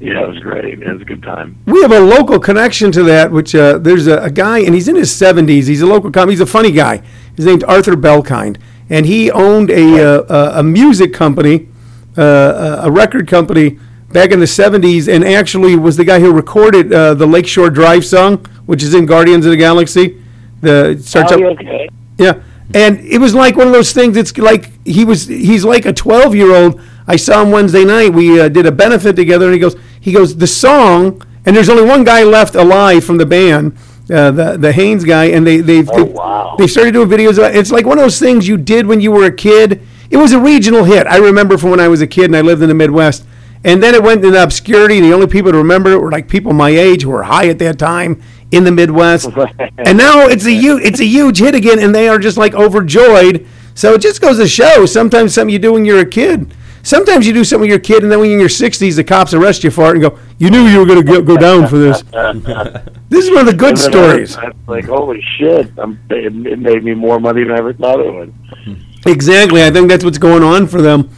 yeah, 0.00 0.22
it 0.22 0.28
was 0.28 0.38
great. 0.40 0.82
It 0.82 0.92
was 0.92 1.02
a 1.02 1.04
good 1.04 1.22
time. 1.22 1.58
We 1.66 1.80
have 1.82 1.92
a 1.92 2.00
local 2.00 2.40
connection 2.40 2.90
to 2.92 3.02
that, 3.04 3.30
which 3.30 3.54
uh, 3.54 3.78
there's 3.78 4.06
a, 4.06 4.18
a 4.22 4.30
guy, 4.30 4.60
and 4.60 4.74
he's 4.74 4.88
in 4.88 4.96
his 4.96 5.10
70s. 5.10 5.68
He's 5.68 5.82
a 5.82 5.86
local 5.86 6.10
comic. 6.10 6.30
He's 6.30 6.40
a 6.40 6.46
funny 6.46 6.72
guy. 6.72 7.02
His 7.36 7.44
name's 7.46 7.64
Arthur 7.64 7.94
Belkind, 7.96 8.56
and 8.90 9.06
he 9.06 9.30
owned 9.30 9.70
a 9.70 10.02
uh, 10.28 10.60
a, 10.60 10.62
music 10.62 11.12
company, 11.12 11.68
uh, 12.16 12.80
a 12.82 12.90
record 12.90 13.28
company 13.28 13.78
back 14.12 14.30
in 14.30 14.40
the 14.40 14.46
70s, 14.46 15.12
and 15.12 15.24
actually 15.24 15.76
was 15.76 15.96
the 15.96 16.04
guy 16.04 16.20
who 16.20 16.32
recorded 16.32 16.92
uh, 16.92 17.14
the 17.14 17.26
Lakeshore 17.26 17.70
Drive 17.70 18.04
song, 18.04 18.38
which 18.66 18.82
is 18.82 18.94
in 18.94 19.04
Guardians 19.06 19.44
of 19.44 19.50
the 19.50 19.56
Galaxy. 19.56 20.22
The 20.62 20.98
starts 21.04 21.32
Oh, 21.32 21.44
up, 21.44 21.58
okay. 21.60 21.88
yeah, 22.18 22.40
and 22.74 22.98
it 23.00 23.18
was 23.18 23.34
like 23.34 23.56
one 23.56 23.66
of 23.66 23.72
those 23.74 23.92
things. 23.92 24.16
It's 24.16 24.36
like 24.38 24.70
he 24.86 25.04
was 25.04 25.26
he's 25.26 25.64
like 25.64 25.84
a 25.84 25.92
twelve 25.92 26.34
year 26.34 26.54
old. 26.54 26.80
I 27.06 27.16
saw 27.16 27.42
him 27.42 27.50
Wednesday 27.50 27.84
night. 27.84 28.12
We 28.14 28.40
uh, 28.40 28.48
did 28.48 28.64
a 28.66 28.72
benefit 28.72 29.14
together, 29.16 29.44
and 29.46 29.54
he 29.54 29.60
goes 29.60 29.76
he 30.00 30.12
goes 30.12 30.36
the 30.36 30.46
song. 30.46 31.22
And 31.44 31.54
there's 31.54 31.68
only 31.68 31.84
one 31.84 32.02
guy 32.02 32.24
left 32.24 32.56
alive 32.56 33.04
from 33.04 33.18
the 33.18 33.26
band, 33.26 33.76
uh, 34.10 34.30
the 34.30 34.56
the 34.56 34.72
Haynes 34.72 35.04
guy, 35.04 35.26
and 35.26 35.46
they 35.46 35.58
they've 35.58 35.88
Oh, 35.92 36.04
they, 36.04 36.12
wow. 36.12 36.54
they 36.58 36.66
started 36.66 36.92
doing 36.92 37.08
videos. 37.08 37.38
About, 37.38 37.54
it's 37.54 37.72
like 37.72 37.86
one 37.86 37.98
of 37.98 38.04
those 38.04 38.18
things 38.18 38.46
you 38.46 38.56
did 38.56 38.86
when 38.86 39.00
you 39.00 39.10
were 39.12 39.24
a 39.24 39.32
kid. 39.32 39.82
It 40.10 40.16
was 40.16 40.32
a 40.32 40.38
regional 40.38 40.84
hit. 40.84 41.06
I 41.08 41.16
remember 41.16 41.58
from 41.58 41.70
when 41.70 41.80
I 41.80 41.88
was 41.88 42.00
a 42.00 42.06
kid 42.06 42.26
and 42.26 42.36
I 42.36 42.40
lived 42.40 42.62
in 42.62 42.68
the 42.68 42.74
Midwest. 42.74 43.26
And 43.64 43.82
then 43.82 43.96
it 43.96 44.02
went 44.02 44.24
into 44.24 44.40
obscurity. 44.40 44.98
And 44.98 45.04
the 45.04 45.12
only 45.12 45.26
people 45.26 45.50
to 45.50 45.58
remember 45.58 45.90
it 45.90 46.00
were 46.00 46.12
like 46.12 46.28
people 46.28 46.52
my 46.52 46.70
age 46.70 47.02
who 47.02 47.10
were 47.10 47.24
high 47.24 47.48
at 47.48 47.58
that 47.58 47.80
time 47.80 48.22
in 48.52 48.62
the 48.62 48.70
Midwest. 48.70 49.28
and 49.78 49.98
now 49.98 50.26
it's 50.28 50.46
a 50.46 50.52
huge, 50.52 50.84
it's 50.84 51.00
a 51.00 51.04
huge 51.04 51.40
hit 51.40 51.56
again, 51.56 51.80
and 51.80 51.92
they 51.92 52.08
are 52.08 52.20
just 52.20 52.36
like 52.38 52.54
overjoyed. 52.54 53.44
So 53.74 53.94
it 53.94 54.00
just 54.00 54.20
goes 54.20 54.38
to 54.38 54.46
show 54.46 54.86
sometimes 54.86 55.34
something 55.34 55.52
you 55.52 55.58
do 55.58 55.72
when 55.72 55.84
you're 55.84 55.98
a 55.98 56.06
kid. 56.06 56.54
Sometimes 56.86 57.26
you 57.26 57.32
do 57.32 57.42
something 57.42 57.62
with 57.62 57.70
you're 57.70 57.80
kid, 57.80 58.04
and 58.04 58.12
then 58.12 58.20
when 58.20 58.30
you're 58.30 58.38
in 58.38 58.40
your 58.40 58.48
60s, 58.48 58.94
the 58.94 59.02
cops 59.02 59.34
arrest 59.34 59.64
you 59.64 59.72
for 59.72 59.88
it 59.88 59.94
and 59.94 60.02
go, 60.02 60.16
"You 60.38 60.50
knew 60.50 60.66
you 60.68 60.78
were 60.78 60.86
going 60.86 61.04
to 61.04 61.22
go, 61.22 61.36
down 61.36 61.66
for 61.66 61.78
this." 61.78 62.04
This 63.08 63.24
is 63.24 63.30
one 63.30 63.40
of 63.40 63.46
the 63.46 63.54
good 63.54 63.70
And 63.70 63.78
then 63.78 63.86
I- 63.86 64.24
stories. 64.24 64.36
I 64.36 64.50
like, 64.66 64.84
holy 64.86 65.20
shit! 65.36 65.70
I'm, 65.78 65.98
it, 66.10 66.26
it 66.46 66.58
made 66.60 66.84
me 66.84 66.94
more 66.94 67.18
money 67.18 67.42
than 67.42 67.52
I 67.52 67.58
ever 67.58 67.72
thought 67.72 67.98
it 68.00 68.12
would. 68.12 68.32
Exactly. 69.06 69.64
I 69.64 69.70
think 69.70 69.88
that's 69.88 70.04
what's 70.04 70.18
going 70.18 70.42
on 70.44 70.66
for 70.68 70.80
them. 70.82 71.10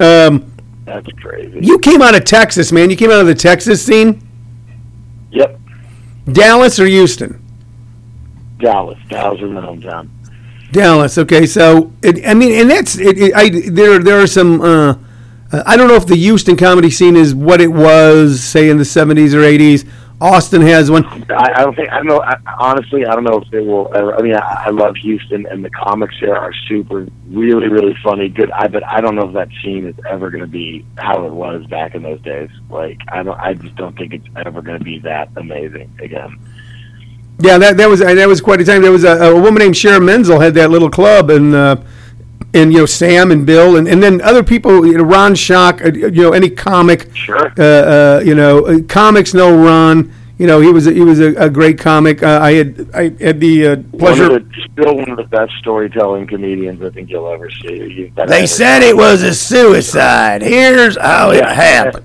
Um, 0.00 0.52
That's 0.84 1.06
crazy. 1.20 1.58
you 1.62 1.78
came 1.78 2.02
out 2.02 2.14
of 2.14 2.24
Texas, 2.24 2.70
man. 2.72 2.90
You 2.90 2.96
came 2.96 3.10
out 3.10 3.20
of 3.20 3.26
the 3.26 3.34
Texas 3.34 3.84
scene. 3.84 4.26
Yep, 5.30 5.58
Dallas 6.32 6.78
or 6.78 6.86
Houston? 6.86 7.42
Dallas. 8.58 8.98
Dallas 9.08 9.40
is 9.40 9.50
my 9.50 9.60
hometown. 9.62 10.08
Dallas. 10.72 11.16
Okay, 11.18 11.46
so 11.46 11.92
it, 12.02 12.26
I 12.26 12.34
mean, 12.34 12.60
and 12.60 12.70
that's 12.70 12.98
it, 12.98 13.18
it, 13.18 13.34
I 13.34 13.48
there 13.70 13.98
there 14.00 14.20
are 14.20 14.26
some 14.26 14.60
uh, 14.60 14.94
Uh, 15.54 15.62
I 15.66 15.76
don't 15.76 15.86
know 15.86 15.94
if 15.94 16.06
the 16.06 16.16
Houston 16.16 16.56
comedy 16.56 16.90
scene 16.90 17.14
is 17.14 17.32
what 17.32 17.60
it 17.60 17.68
was, 17.68 18.42
say, 18.42 18.70
in 18.70 18.76
the 18.76 18.82
70s 18.82 19.34
or 19.34 19.42
80s. 19.42 19.88
Austin 20.20 20.62
has 20.62 20.90
one. 20.90 21.04
I, 21.30 21.52
I 21.54 21.62
don't 21.62 21.74
think 21.76 21.90
I 21.90 21.96
don't 21.96 22.06
know. 22.06 22.22
I, 22.22 22.36
honestly, 22.58 23.04
I 23.04 23.14
don't 23.14 23.24
know 23.24 23.40
if 23.40 23.50
they 23.50 23.60
will. 23.60 23.92
Ever, 23.94 24.16
I 24.16 24.22
mean, 24.22 24.34
I, 24.34 24.64
I 24.66 24.70
love 24.70 24.96
Houston, 24.96 25.44
and 25.46 25.64
the 25.64 25.70
comics 25.70 26.14
there 26.20 26.36
are 26.36 26.52
super, 26.68 27.06
really, 27.28 27.68
really 27.68 27.94
funny, 28.02 28.28
good. 28.28 28.50
I 28.52 28.68
but 28.68 28.84
I 28.84 29.00
don't 29.00 29.16
know 29.16 29.28
if 29.28 29.34
that 29.34 29.48
scene 29.62 29.86
is 29.86 29.94
ever 30.08 30.30
going 30.30 30.40
to 30.40 30.50
be 30.50 30.86
how 30.96 31.26
it 31.26 31.32
was 31.32 31.66
back 31.66 31.94
in 31.94 32.02
those 32.02 32.22
days. 32.22 32.48
Like 32.70 33.00
I 33.08 33.22
don't, 33.22 33.38
I 33.38 33.54
just 33.54 33.74
don't 33.74 33.96
think 33.98 34.14
it's 34.14 34.26
ever 34.36 34.62
going 34.62 34.78
to 34.78 34.84
be 34.84 35.00
that 35.00 35.30
amazing 35.36 35.92
again. 36.00 36.38
Yeah, 37.40 37.58
that 37.58 37.76
that 37.76 37.88
was 37.88 37.98
that 38.00 38.28
was 38.28 38.40
quite 38.40 38.60
a 38.60 38.64
time. 38.64 38.82
There 38.82 38.92
was 38.92 39.04
a, 39.04 39.20
a 39.20 39.34
woman 39.34 39.56
named 39.56 39.76
Sharon 39.76 40.06
Menzel 40.06 40.40
had 40.40 40.54
that 40.54 40.70
little 40.70 40.90
club, 40.90 41.28
and 41.28 41.54
uh, 41.54 41.76
and 42.54 42.72
you 42.72 42.78
know 42.78 42.86
Sam 42.86 43.30
and 43.30 43.44
Bill, 43.44 43.76
and, 43.76 43.86
and 43.86 44.02
then 44.02 44.20
other 44.22 44.42
people. 44.42 44.86
You 44.86 44.98
know, 44.98 45.04
Ron 45.04 45.34
Shock. 45.34 45.84
Uh, 45.84 45.92
you 45.92 46.10
know, 46.22 46.32
any 46.32 46.48
comic. 46.50 47.14
Sure. 47.14 47.52
Uh, 47.58 47.62
uh, 47.62 48.22
you 48.24 48.34
know, 48.34 48.66
uh, 48.66 48.78
comics 48.88 49.34
know 49.34 49.54
Ron. 49.54 50.12
You 50.36 50.48
know, 50.48 50.60
he 50.60 50.72
was 50.72 50.88
a, 50.88 50.92
he 50.92 51.02
was 51.02 51.20
a, 51.20 51.32
a 51.34 51.48
great 51.48 51.78
comic. 51.78 52.20
Uh, 52.22 52.40
I 52.42 52.52
had 52.54 52.90
I 52.92 53.02
had 53.22 53.38
the 53.38 53.66
uh, 53.68 53.76
pleasure. 53.98 54.28
One 54.30 54.36
of 54.42 54.48
the, 54.50 54.68
still 54.72 54.96
one 54.96 55.10
of 55.10 55.16
the 55.16 55.22
best 55.24 55.52
storytelling 55.60 56.26
comedians 56.26 56.82
I 56.82 56.90
think 56.90 57.08
you'll 57.10 57.32
ever 57.32 57.48
see. 57.50 57.76
You- 57.76 58.12
that 58.16 58.28
They 58.28 58.38
ever- 58.38 58.46
said 58.48 58.82
it 58.82 58.96
was 58.96 59.22
a 59.22 59.32
suicide. 59.32 60.42
Here's 60.42 60.96
how 60.96 61.30
it 61.30 61.44
happened. 61.44 62.04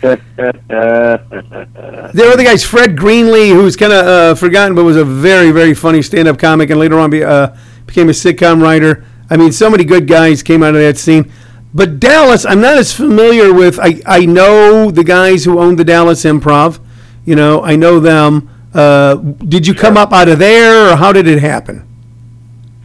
There 0.00 0.16
were 2.30 2.36
the 2.36 2.44
guys, 2.44 2.64
Fred 2.64 2.96
Greenlee, 2.96 3.50
who's 3.52 3.76
kind 3.76 3.92
of 3.92 4.06
uh, 4.06 4.34
forgotten, 4.34 4.74
but 4.74 4.84
was 4.84 4.96
a 4.96 5.04
very, 5.04 5.50
very 5.50 5.74
funny 5.74 6.02
stand-up 6.02 6.38
comic, 6.38 6.70
and 6.70 6.78
later 6.78 6.98
on 6.98 7.10
be, 7.10 7.24
uh, 7.24 7.48
became 7.86 8.08
a 8.08 8.12
sitcom 8.12 8.62
writer. 8.62 9.04
I 9.30 9.36
mean, 9.36 9.52
so 9.52 9.70
many 9.70 9.84
good 9.84 10.06
guys 10.06 10.42
came 10.42 10.62
out 10.62 10.74
of 10.74 10.80
that 10.80 10.98
scene. 10.98 11.30
But 11.74 12.00
Dallas, 12.00 12.46
I'm 12.46 12.60
not 12.60 12.78
as 12.78 12.92
familiar 12.92 13.52
with. 13.52 13.78
I, 13.80 14.00
I 14.06 14.24
know 14.24 14.90
the 14.90 15.04
guys 15.04 15.44
who 15.44 15.58
owned 15.58 15.78
the 15.78 15.84
Dallas 15.84 16.24
Improv. 16.24 16.80
You 17.24 17.36
know, 17.36 17.62
I 17.62 17.76
know 17.76 18.00
them. 18.00 18.48
Uh, 18.72 19.16
did 19.16 19.66
you 19.66 19.74
come 19.74 19.96
up 19.96 20.12
out 20.12 20.28
of 20.28 20.38
there, 20.38 20.92
or 20.92 20.96
how 20.96 21.12
did 21.12 21.26
it 21.26 21.40
happen? 21.40 21.86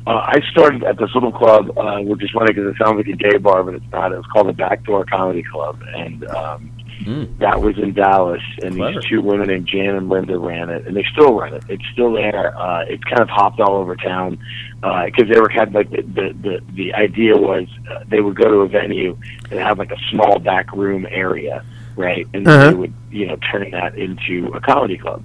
Uh, 0.08 0.16
I 0.16 0.42
started 0.52 0.84
at 0.84 0.98
this 0.98 1.10
little 1.14 1.32
club, 1.32 1.78
uh, 1.78 2.00
which 2.00 2.24
is 2.24 2.32
funny 2.32 2.54
because 2.54 2.74
it 2.74 2.78
sounds 2.84 2.98
like 2.98 3.08
a 3.08 3.16
gay 3.16 3.38
bar, 3.38 3.64
but 3.64 3.76
it's 3.76 3.86
not. 3.92 4.12
It 4.12 4.18
was 4.18 4.26
called 4.28 4.48
the 4.48 4.54
Backdoor 4.54 5.06
Comedy 5.06 5.44
Club, 5.44 5.82
and 5.96 6.28
um, 6.30 6.72
that 7.40 7.62
was 7.62 7.78
in 7.78 7.94
Dallas. 7.94 8.42
And 8.64 8.76
Clever. 8.76 9.00
these 9.00 9.10
two 9.10 9.22
women 9.22 9.48
named 9.48 9.68
Jan 9.68 9.96
and 9.96 10.10
Linda 10.10 10.38
ran 10.40 10.70
it, 10.70 10.88
and 10.88 10.98
they 10.98 11.06
still 11.14 11.34
run 11.36 11.54
it. 11.54 11.64
It's 11.70 11.86
still 11.94 12.14
there. 12.14 12.58
Uh, 12.58 12.84
it's 12.88 13.04
kind 13.04 13.22
of 13.22 13.30
hopped 13.30 13.60
all 13.60 13.76
over 13.76 13.96
town 13.96 14.40
because 14.82 15.30
they 15.30 15.40
were 15.40 15.50
kind 15.50 15.68
of 15.68 15.74
like 15.74 15.90
the 15.92 16.02
the 16.02 16.34
the, 16.42 16.62
the 16.74 16.94
idea 16.94 17.38
was 17.38 17.68
uh, 17.90 18.04
they 18.08 18.20
would 18.20 18.36
go 18.36 18.46
to 18.50 18.58
a 18.62 18.68
venue 18.68 19.18
and 19.50 19.60
have 19.60 19.78
like 19.78 19.92
a 19.92 19.98
small 20.10 20.40
back 20.40 20.72
room 20.74 21.06
area, 21.10 21.64
right, 21.96 22.28
and 22.34 22.48
Uh-huh. 22.48 22.70
they 22.72 22.76
would 22.76 22.94
you 23.12 23.28
know 23.28 23.38
turn 23.52 23.72
that 23.72 23.96
into 23.98 24.48
a 24.54 24.60
comedy 24.60 24.98
club 24.98 25.24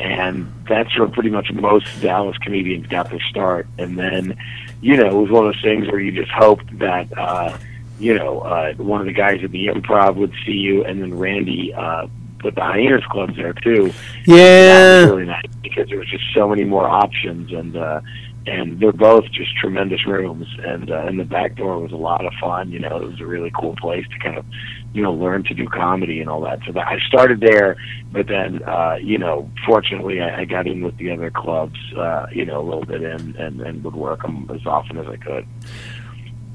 and 0.00 0.52
that's 0.68 0.98
where 0.98 1.06
pretty 1.06 1.30
much 1.30 1.52
most 1.52 1.86
Dallas 2.00 2.36
comedians 2.38 2.88
got 2.88 3.10
their 3.10 3.20
start. 3.30 3.68
And 3.78 3.96
then, 3.96 4.36
you 4.80 4.96
know, 4.96 5.06
it 5.06 5.14
was 5.14 5.30
one 5.30 5.46
of 5.46 5.52
those 5.54 5.62
things 5.62 5.86
where 5.86 6.00
you 6.00 6.10
just 6.10 6.32
hoped 6.32 6.76
that, 6.80 7.16
uh, 7.16 7.56
you 8.00 8.14
know, 8.18 8.40
uh, 8.40 8.74
one 8.74 9.00
of 9.00 9.06
the 9.06 9.12
guys 9.12 9.44
at 9.44 9.52
the 9.52 9.68
Improv 9.68 10.16
would 10.16 10.32
see 10.44 10.50
you, 10.52 10.84
and 10.84 11.00
then 11.00 11.16
Randy 11.16 11.72
uh, 11.72 12.08
put 12.40 12.56
the 12.56 12.62
Hyenas 12.62 13.04
clubs 13.08 13.36
there 13.36 13.52
too. 13.52 13.84
That 13.84 13.92
was 14.26 14.26
Yeah, 14.26 15.04
really 15.06 15.26
nice 15.26 15.46
because 15.62 15.88
there 15.88 15.98
was 15.98 16.08
just 16.10 16.24
so 16.34 16.48
many 16.48 16.64
more 16.64 16.88
options, 16.88 17.52
and 17.52 17.76
uh, 17.76 18.00
and 18.46 18.78
they're 18.78 18.92
both 18.92 19.24
just 19.32 19.56
tremendous 19.56 20.06
rooms. 20.06 20.46
And 20.64 20.90
uh, 20.90 21.06
and 21.06 21.18
the 21.18 21.24
back 21.24 21.56
door 21.56 21.78
was 21.78 21.92
a 21.92 21.96
lot 21.96 22.24
of 22.24 22.32
fun. 22.40 22.70
You 22.70 22.80
know, 22.80 22.96
it 22.96 23.08
was 23.08 23.20
a 23.20 23.26
really 23.26 23.52
cool 23.58 23.74
place 23.76 24.06
to 24.08 24.18
kind 24.18 24.36
of, 24.36 24.44
you 24.92 25.02
know, 25.02 25.12
learn 25.12 25.44
to 25.44 25.54
do 25.54 25.66
comedy 25.66 26.20
and 26.20 26.28
all 26.28 26.40
that. 26.42 26.60
So 26.66 26.72
that, 26.72 26.86
I 26.86 26.98
started 27.08 27.40
there, 27.40 27.76
but 28.12 28.26
then, 28.26 28.62
uh, 28.62 28.96
you 29.00 29.18
know, 29.18 29.50
fortunately, 29.66 30.20
I, 30.20 30.40
I 30.40 30.44
got 30.44 30.66
in 30.66 30.82
with 30.82 30.96
the 30.98 31.10
other 31.10 31.30
clubs, 31.30 31.78
uh, 31.96 32.26
you 32.32 32.44
know, 32.44 32.60
a 32.60 32.66
little 32.66 32.84
bit 32.84 33.02
in, 33.02 33.36
and 33.36 33.60
and 33.60 33.82
would 33.84 33.96
work 33.96 34.22
them 34.22 34.48
as 34.54 34.64
often 34.66 34.98
as 34.98 35.06
I 35.06 35.16
could. 35.16 35.46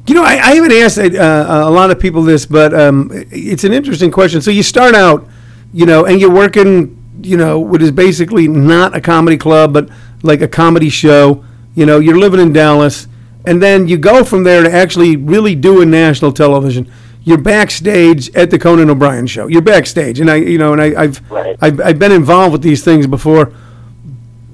You 0.08 0.16
know, 0.16 0.24
I, 0.24 0.34
I 0.34 0.56
haven't 0.56 0.72
asked 0.72 0.98
uh, 0.98 1.64
a 1.68 1.70
lot 1.70 1.92
of 1.92 2.00
people 2.00 2.24
this, 2.24 2.46
but 2.46 2.74
um, 2.74 3.12
it's 3.32 3.64
an 3.64 3.74
interesting 3.74 4.10
question. 4.10 4.42
So 4.42 4.50
you 4.50 4.64
start 4.64 4.96
out, 4.96 5.28
you 5.72 5.86
know, 5.86 6.06
and 6.06 6.20
you're 6.20 6.34
working, 6.34 6.98
you 7.22 7.38
know, 7.38 7.60
what 7.60 7.82
is 7.82 7.92
basically 7.92 8.48
not 8.48 8.96
a 8.96 9.02
comedy 9.02 9.38
club, 9.38 9.72
but 9.72 9.90
like 10.24 10.42
a 10.42 10.48
comedy 10.48 10.90
show. 10.90 11.46
You 11.80 11.86
know, 11.86 12.00
you're 12.00 12.18
living 12.18 12.42
in 12.42 12.52
Dallas, 12.52 13.08
and 13.46 13.64
then 13.64 13.88
you 13.88 13.98
go 13.98 14.26
from 14.26 14.44
there 14.44 14.64
to 14.64 14.70
actually 14.70 15.16
really 15.16 15.56
doing 15.56 15.90
national 15.90 16.34
television. 16.34 16.92
You're 17.24 17.38
backstage 17.38 18.30
at 18.36 18.52
the 18.52 18.60
Conan 18.60 18.90
O'Brien 18.90 19.28
show. 19.28 19.48
You're 19.48 19.62
backstage, 19.62 20.20
and 20.20 20.30
I, 20.30 20.36
you 20.36 20.58
know, 20.58 20.74
and 20.74 20.82
I, 20.82 21.04
I've, 21.04 21.32
Right. 21.32 21.56
I've, 21.62 21.80
I've 21.80 21.98
been 21.98 22.12
involved 22.12 22.52
with 22.52 22.64
these 22.64 22.84
things 22.84 23.08
before. 23.08 23.54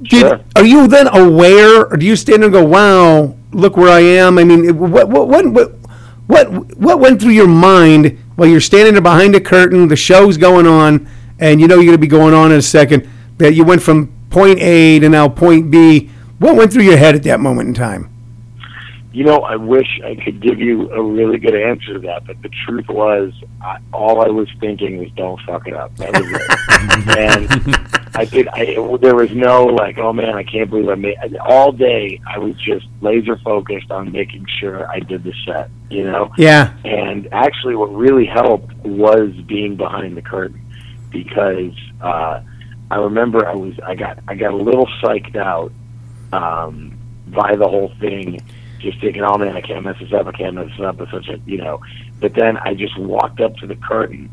Did, 0.03 0.19
Sure. 0.19 0.39
Are 0.55 0.63
you 0.63 0.87
then 0.87 1.07
aware, 1.07 1.87
or 1.87 1.97
do 1.97 2.05
you 2.05 2.15
stand 2.15 2.43
there 2.43 2.45
and 2.45 2.53
go, 2.53 2.63
"Wow, 2.63 3.35
look 3.51 3.75
where 3.75 3.89
I 3.89 4.01
am"? 4.01 4.37
I 4.37 4.43
mean, 4.43 4.77
what 4.77 5.09
what 5.09 5.27
what 5.27 5.51
what 5.51 5.71
what, 6.27 6.77
what 6.77 6.99
went 6.99 7.19
through 7.19 7.31
your 7.31 7.47
mind 7.47 8.19
while 8.35 8.47
you're 8.47 8.61
standing 8.61 8.93
there 8.93 9.01
behind 9.01 9.33
a 9.33 9.41
curtain, 9.41 9.87
the 9.87 9.95
show's 9.95 10.37
going 10.37 10.67
on, 10.67 11.09
and 11.39 11.59
you 11.59 11.67
know 11.67 11.77
you're 11.77 11.85
going 11.85 11.97
to 11.97 11.97
be 11.97 12.05
going 12.05 12.35
on 12.35 12.51
in 12.51 12.59
a 12.59 12.61
second? 12.61 13.09
That 13.39 13.55
you 13.55 13.63
went 13.63 13.81
from 13.81 14.13
point 14.29 14.59
A 14.59 14.99
to 14.99 15.09
now 15.09 15.27
point 15.27 15.71
B. 15.71 16.11
What 16.39 16.55
went 16.55 16.73
through 16.73 16.83
your 16.83 16.97
head 16.97 17.15
at 17.15 17.23
that 17.23 17.39
moment 17.39 17.69
in 17.69 17.73
time? 17.73 18.11
You 19.13 19.23
know, 19.23 19.37
I 19.37 19.55
wish 19.55 19.87
I 20.03 20.15
could 20.15 20.41
give 20.41 20.59
you 20.59 20.91
a 20.91 21.01
really 21.01 21.37
good 21.37 21.55
answer 21.55 21.93
to 21.93 21.99
that, 21.99 22.27
but 22.27 22.41
the 22.41 22.49
truth 22.65 22.89
was, 22.89 23.31
I, 23.61 23.77
all 23.93 24.21
I 24.21 24.27
was 24.27 24.49
thinking 24.59 24.97
was, 24.97 25.09
"Don't 25.11 25.39
fuck 25.43 25.65
it 25.67 25.73
up." 25.73 25.95
That 25.95 26.11
was 26.11 26.29
it. 26.29 27.17
and 27.17 28.09
I 28.13 28.25
did. 28.25 28.49
I 28.49 28.75
there 28.97 29.15
was 29.15 29.31
no 29.31 29.67
like, 29.67 29.97
"Oh 29.97 30.11
man, 30.11 30.35
I 30.35 30.43
can't 30.43 30.69
believe 30.69 30.89
I 30.89 30.95
made." 30.95 31.15
All 31.37 31.71
day, 31.71 32.19
I 32.27 32.39
was 32.39 32.57
just 32.57 32.87
laser 32.99 33.37
focused 33.37 33.89
on 33.89 34.11
making 34.11 34.45
sure 34.59 34.85
I 34.91 34.99
did 34.99 35.23
the 35.23 35.33
set. 35.45 35.69
You 35.89 36.03
know, 36.03 36.33
Yeah, 36.37 36.73
and 36.83 37.29
actually, 37.31 37.77
what 37.77 37.95
really 37.95 38.25
helped 38.25 38.73
was 38.83 39.31
being 39.47 39.77
behind 39.77 40.17
the 40.17 40.21
curtain 40.21 40.59
because 41.09 41.71
uh, 42.01 42.41
I 42.91 42.95
remember 42.97 43.47
I 43.47 43.55
was 43.55 43.79
I 43.79 43.95
got 43.95 44.19
I 44.27 44.35
got 44.35 44.51
a 44.51 44.57
little 44.57 44.87
psyched 45.01 45.37
out 45.37 45.71
um, 46.35 46.97
by 47.27 47.55
the 47.55 47.67
whole 47.67 47.93
thing, 47.99 48.39
just 48.79 48.99
thinking, 49.01 49.23
oh 49.23 49.37
man, 49.37 49.55
I 49.55 49.61
can't 49.61 49.83
mess 49.83 49.97
this 49.99 50.13
up, 50.13 50.27
I 50.27 50.31
can't 50.31 50.55
mess 50.55 50.69
this 50.69 50.85
up. 50.85 50.99
It's 51.01 51.11
such 51.11 51.27
a 51.29 51.39
you 51.45 51.57
know. 51.57 51.81
But 52.19 52.33
then 52.33 52.57
I 52.57 52.73
just 52.73 52.97
walked 52.97 53.41
up 53.41 53.55
to 53.57 53.67
the 53.67 53.75
curtain, 53.75 54.29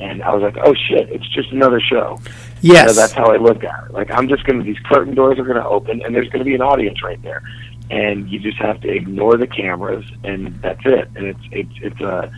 and 0.00 0.22
I 0.22 0.34
was 0.34 0.42
like, 0.42 0.56
oh 0.64 0.74
shit, 0.74 1.10
it's 1.10 1.28
just 1.28 1.52
another 1.52 1.80
show. 1.80 2.18
yes, 2.62 2.88
So 2.88 3.00
that's 3.00 3.12
how 3.12 3.32
I 3.32 3.36
look 3.36 3.62
at 3.62 3.84
it. 3.84 3.92
Like 3.92 4.10
I'm 4.10 4.28
just 4.28 4.44
gonna 4.44 4.62
these 4.62 4.78
curtain 4.84 5.14
doors 5.14 5.38
are 5.38 5.44
gonna 5.44 5.68
open 5.68 6.02
and 6.02 6.14
there's 6.14 6.28
gonna 6.28 6.44
be 6.44 6.54
an 6.54 6.62
audience 6.62 7.02
right 7.02 7.20
there. 7.22 7.42
And 7.90 8.30
you 8.30 8.38
just 8.38 8.56
have 8.58 8.80
to 8.82 8.88
ignore 8.88 9.36
the 9.36 9.48
cameras 9.48 10.04
and 10.24 10.60
that's 10.62 10.80
it. 10.84 11.08
And 11.16 11.26
it's 11.26 11.40
it's 11.52 11.74
it's 11.82 12.00
a 12.00 12.32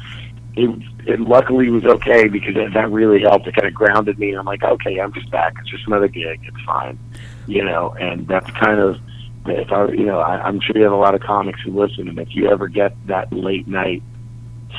it, 0.54 0.82
it 1.06 1.20
luckily 1.20 1.70
was 1.70 1.84
okay 1.84 2.28
because 2.28 2.54
that, 2.54 2.74
that 2.74 2.90
really 2.90 3.20
helped. 3.20 3.46
It 3.46 3.54
kind 3.54 3.66
of 3.66 3.74
grounded 3.74 4.18
me. 4.18 4.32
I'm 4.34 4.44
like, 4.44 4.62
okay, 4.62 5.00
I'm 5.00 5.12
just 5.12 5.30
back. 5.30 5.54
It's 5.60 5.70
just 5.70 5.86
another 5.86 6.08
gig. 6.08 6.40
It's 6.44 6.64
fine, 6.66 6.98
you 7.46 7.64
know. 7.64 7.94
And 7.98 8.26
that's 8.26 8.50
kind 8.52 8.80
of 8.80 8.98
if 9.46 9.72
I, 9.72 9.88
you 9.88 10.06
know, 10.06 10.20
I, 10.20 10.42
I'm 10.42 10.60
sure 10.60 10.76
you 10.76 10.84
have 10.84 10.92
a 10.92 10.96
lot 10.96 11.14
of 11.14 11.20
comics 11.20 11.60
who 11.62 11.72
listen, 11.72 12.08
and 12.08 12.18
if 12.18 12.34
you 12.34 12.48
ever 12.48 12.68
get 12.68 12.94
that 13.06 13.32
late 13.32 13.66
night 13.66 14.02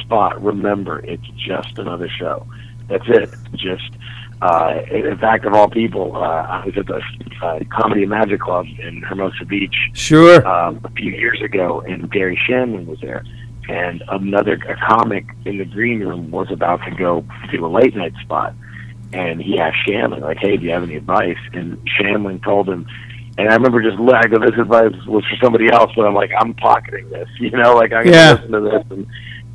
spot, 0.02 0.42
remember 0.42 1.00
it's 1.00 1.28
just 1.38 1.78
another 1.78 2.10
show. 2.10 2.48
That's 2.88 3.06
it. 3.08 3.34
Just 3.54 3.92
uh, 4.44 4.82
in 4.92 5.18
fact, 5.20 5.46
of 5.46 5.54
all 5.54 5.70
people, 5.70 6.18
uh, 6.18 6.20
I 6.20 6.66
was 6.66 6.78
at 6.78 6.86
the 6.86 7.02
uh, 7.42 7.60
Comedy 7.72 8.02
and 8.02 8.10
Magic 8.10 8.42
Club 8.42 8.66
in 8.78 9.02
Hermosa 9.02 9.46
Beach 9.46 9.76
sure. 9.94 10.46
um, 10.46 10.82
a 10.84 10.90
few 10.90 11.12
years 11.14 11.42
ago, 11.42 11.82
and 11.82 12.12
Garry 12.12 12.38
Shandling 12.46 12.86
was 12.86 13.00
there, 13.00 13.24
and 13.70 14.04
another 14.10 14.56
a 14.68 14.76
comic 14.76 15.26
in 15.46 15.60
the 15.60 15.66
green 15.66 16.02
room 16.02 16.30
was 16.30 16.52
about 16.52 16.84
to 16.84 16.92
go 16.92 17.26
to 17.52 17.66
a 17.66 17.68
late 17.68 17.96
night 17.96 18.14
spot, 18.22 18.54
and 19.14 19.42
he 19.42 19.60
asked 19.60 19.78
Shandling 19.88 20.22
like, 20.22 20.38
"Hey, 20.40 20.58
do 20.58 20.66
you 20.66 20.72
have 20.72 20.84
any 20.84 20.96
advice?" 20.96 21.38
And 21.54 21.78
Shandling 22.00 22.44
told 22.44 22.70
him. 22.70 22.88
And 23.36 23.50
I 23.50 23.56
remember 23.56 23.82
just 23.82 23.98
I 24.00 24.28
go, 24.28 24.38
this 24.38 24.60
advice 24.60 24.94
was 25.08 25.26
for 25.26 25.36
somebody 25.42 25.68
else, 25.72 25.92
but 25.96 26.06
I'm 26.06 26.14
like, 26.14 26.30
I'm 26.38 26.54
pocketing 26.54 27.10
this, 27.10 27.28
you 27.40 27.50
know, 27.50 27.74
like 27.76 27.92
I'm 27.92 28.06
gonna 28.06 28.36
listen 28.36 28.52
to 28.52 28.60
this. 28.62 28.86
And, 28.92 29.08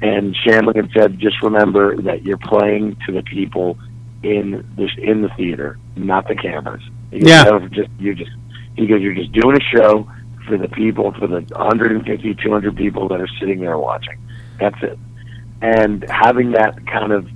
and 0.02 0.36
Shandling 0.44 0.76
had 0.76 0.90
said, 0.96 1.18
just 1.20 1.40
remember 1.42 1.96
that 2.02 2.24
you're 2.24 2.38
playing 2.38 2.96
to 3.06 3.12
the 3.12 3.22
people 3.22 3.78
in 4.24 4.68
this 4.76 4.90
in 4.98 5.22
the 5.22 5.28
theater, 5.36 5.78
not 5.94 6.26
the 6.26 6.34
cameras. 6.34 6.82
Goes, 7.12 7.22
Yeah. 7.24 7.44
"Don't 7.44 7.72
just 7.72 7.88
you're 8.00 8.14
just 8.14 8.32
he 8.76 8.86
goes, 8.86 9.00
you're 9.00 9.14
just 9.14 9.32
doing 9.32 9.56
a 9.56 9.76
show 9.76 10.08
for 10.46 10.56
the 10.56 10.68
people, 10.68 11.12
for 11.12 11.26
the 11.26 11.40
150, 11.54 12.34
200 12.34 12.76
people 12.76 13.08
that 13.08 13.20
are 13.20 13.28
sitting 13.38 13.60
there 13.60 13.76
watching. 13.76 14.18
That's 14.58 14.80
it. 14.82 14.98
And 15.60 16.08
having 16.08 16.52
that 16.52 16.86
kind 16.86 17.12
of, 17.12 17.28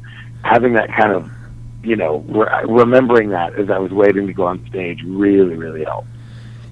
having 0.43 0.75
that 0.75 0.88
kind 0.97 1.12
of, 1.12 1.31
you 1.82 1.96
know, 1.96 2.18
re- 2.28 2.64
remembering 2.66 3.30
that 3.30 3.54
as 3.58 3.70
I 3.70 3.78
was 3.78 3.90
waiting 3.92 4.26
to 4.26 4.32
go 4.32 4.44
on 4.46 4.64
stage 4.68 5.02
really, 5.04 5.54
really 5.56 5.84
helped. 5.84 6.08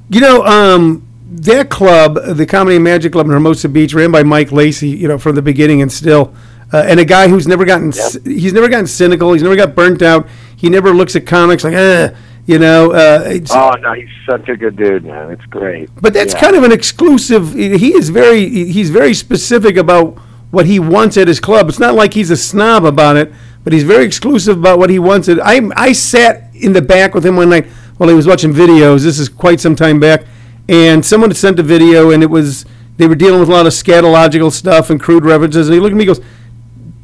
You 0.08 0.20
know, 0.20 0.44
um, 0.44 1.06
that 1.32 1.70
club, 1.70 2.18
the 2.36 2.46
Comedy 2.46 2.76
and 2.76 2.84
Magic 2.84 3.12
Club 3.12 3.26
in 3.26 3.32
Hermosa 3.32 3.68
Beach, 3.68 3.94
ran 3.94 4.10
by 4.10 4.22
Mike 4.22 4.50
Lacey, 4.52 4.88
you 4.88 5.08
know, 5.08 5.18
from 5.18 5.34
the 5.36 5.42
beginning 5.42 5.82
and 5.82 5.90
still, 5.92 6.34
uh, 6.72 6.84
and 6.86 6.98
a 7.00 7.04
guy 7.04 7.28
who's 7.28 7.46
never 7.46 7.64
gotten, 7.64 7.92
c- 7.92 8.18
he's 8.24 8.52
never 8.52 8.68
gotten 8.68 8.86
cynical. 8.86 9.32
He's 9.32 9.42
never 9.42 9.56
got 9.56 9.74
burnt 9.74 10.02
out. 10.02 10.26
He 10.56 10.68
never 10.68 10.90
looks 10.92 11.14
at 11.16 11.26
comics 11.26 11.62
like, 11.64 11.74
eh, 11.74 12.10
you 12.46 12.58
know. 12.58 12.92
Uh, 12.92 13.22
it's, 13.26 13.52
Oh 13.54 13.70
no, 13.80 13.92
he's 13.94 14.08
such 14.28 14.48
a 14.48 14.56
good 14.56 14.76
dude, 14.76 15.04
man. 15.04 15.30
It's 15.30 15.44
great. 15.46 15.88
but 16.00 16.12
that's 16.14 16.34
Yeah. 16.34 16.40
kind 16.40 16.56
of 16.56 16.64
an 16.64 16.72
exclusive. 16.72 17.54
He 17.54 17.94
is 17.94 18.08
very, 18.10 18.48
he's 18.48 18.90
very 18.90 19.14
specific 19.14 19.76
about 19.76 20.18
what 20.50 20.66
he 20.66 20.80
wants 20.80 21.16
at 21.16 21.28
his 21.28 21.38
club. 21.38 21.68
It's 21.68 21.78
not 21.78 21.94
like 21.94 22.14
he's 22.14 22.30
a 22.30 22.36
snob 22.36 22.84
about 22.84 23.16
it, 23.16 23.32
but 23.64 23.72
he's 23.72 23.82
very 23.84 24.04
exclusive 24.04 24.58
about 24.58 24.78
what 24.78 24.90
he 24.90 24.98
wants. 24.98 25.28
I 25.28 25.60
I 25.76 25.92
sat 25.92 26.54
in 26.54 26.72
the 26.72 26.82
back 26.82 27.14
with 27.14 27.24
him 27.24 27.36
one 27.36 27.50
night 27.50 27.66
while 27.96 28.08
he 28.08 28.14
was 28.14 28.26
watching 28.26 28.52
videos. 28.52 29.02
This 29.02 29.18
is 29.18 29.28
quite 29.28 29.60
some 29.60 29.76
time 29.76 30.00
back, 30.00 30.24
and 30.68 31.04
someone 31.04 31.30
had 31.30 31.36
sent 31.36 31.58
a 31.58 31.62
video, 31.62 32.10
and 32.10 32.22
it 32.22 32.30
was 32.30 32.64
they 32.96 33.06
were 33.06 33.14
dealing 33.14 33.40
with 33.40 33.48
a 33.48 33.52
lot 33.52 33.66
of 33.66 33.72
scatological 33.72 34.52
stuff 34.52 34.90
and 34.90 35.00
crude 35.00 35.24
references. 35.24 35.68
And 35.68 35.74
he 35.74 35.80
looked 35.80 35.92
at 35.92 35.96
me, 35.96 36.04
and 36.04 36.16
goes, 36.16 36.24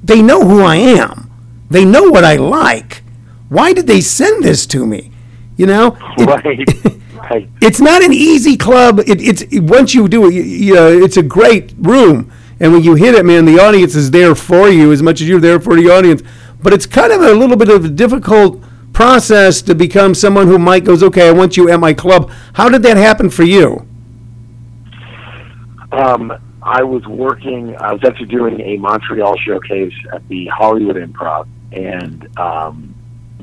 "They 0.03 0.23
know 0.23 0.43
who 0.47 0.63
I 0.63 0.77
am. 0.77 1.31
They 1.71 1.85
know 1.85 2.05
what 2.11 2.25
I 2.25 2.37
like. 2.37 3.03
Why 3.49 3.73
did 3.73 3.87
they 3.87 4.01
send 4.01 4.43
this 4.43 4.67
to 4.69 4.87
me?" 4.87 5.11
You 5.57 5.67
know, 5.67 5.97
It- 6.19 6.27
right, 6.27 7.01
right. 7.31 7.49
it's 7.63 7.81
not 7.81 8.03
an 8.03 8.13
easy 8.13 8.57
club. 8.57 9.01
It, 9.01 9.21
it's 9.21 9.43
it, 9.43 9.61
once 9.61 9.95
you 9.95 10.09
do 10.09 10.27
it, 10.27 10.35
you, 10.35 10.43
you 10.43 10.75
uh, 10.75 10.81
know, 10.81 11.03
it's 11.03 11.17
a 11.17 11.23
great 11.23 11.75
room, 11.79 12.31
and 12.61 12.73
when 12.73 12.83
you 12.83 12.95
hit 12.95 13.15
it, 13.15 13.25
man, 13.27 13.45
the 13.45 13.59
audience 13.59 13.95
is 13.95 14.11
there 14.11 14.35
for 14.35 14.69
you 14.69 14.93
as 14.93 15.03
much 15.03 15.21
as 15.21 15.29
you're 15.29 15.41
there 15.41 15.61
for 15.61 15.77
the 15.77 15.91
audience. 15.91 16.23
But 16.63 16.73
it's 16.73 16.87
kind 16.87 17.13
of 17.13 17.21
a 17.23 17.33
little 17.33 17.57
bit 17.57 17.69
of 17.69 17.85
a 17.85 17.89
difficult 17.89 18.63
process 18.93 19.61
to 19.63 19.75
become 19.75 20.15
someone 20.15 20.47
who 20.47 20.59
Mike 20.59 20.85
goes, 20.85 21.03
okay, 21.03 21.29
I 21.29 21.33
want 21.33 21.57
you 21.57 21.69
at 21.71 21.79
my 21.79 21.93
club. 21.93 22.31
How 22.55 22.69
did 22.69 22.83
that 22.85 22.97
happen 22.97 23.29
for 23.31 23.43
you? 23.43 23.87
Um, 25.93 26.33
I 26.63 26.83
was 26.83 27.07
working. 27.07 27.77
I 27.77 27.93
was 27.93 28.03
actually 28.05 28.27
doing 28.27 28.61
a 28.61 28.77
Montreal 28.79 29.37
showcase 29.39 29.95
at 30.13 30.27
the 30.29 30.47
Hollywood 30.47 30.97
Improv, 30.97 31.47
and 31.73 32.29
um, 32.39 32.95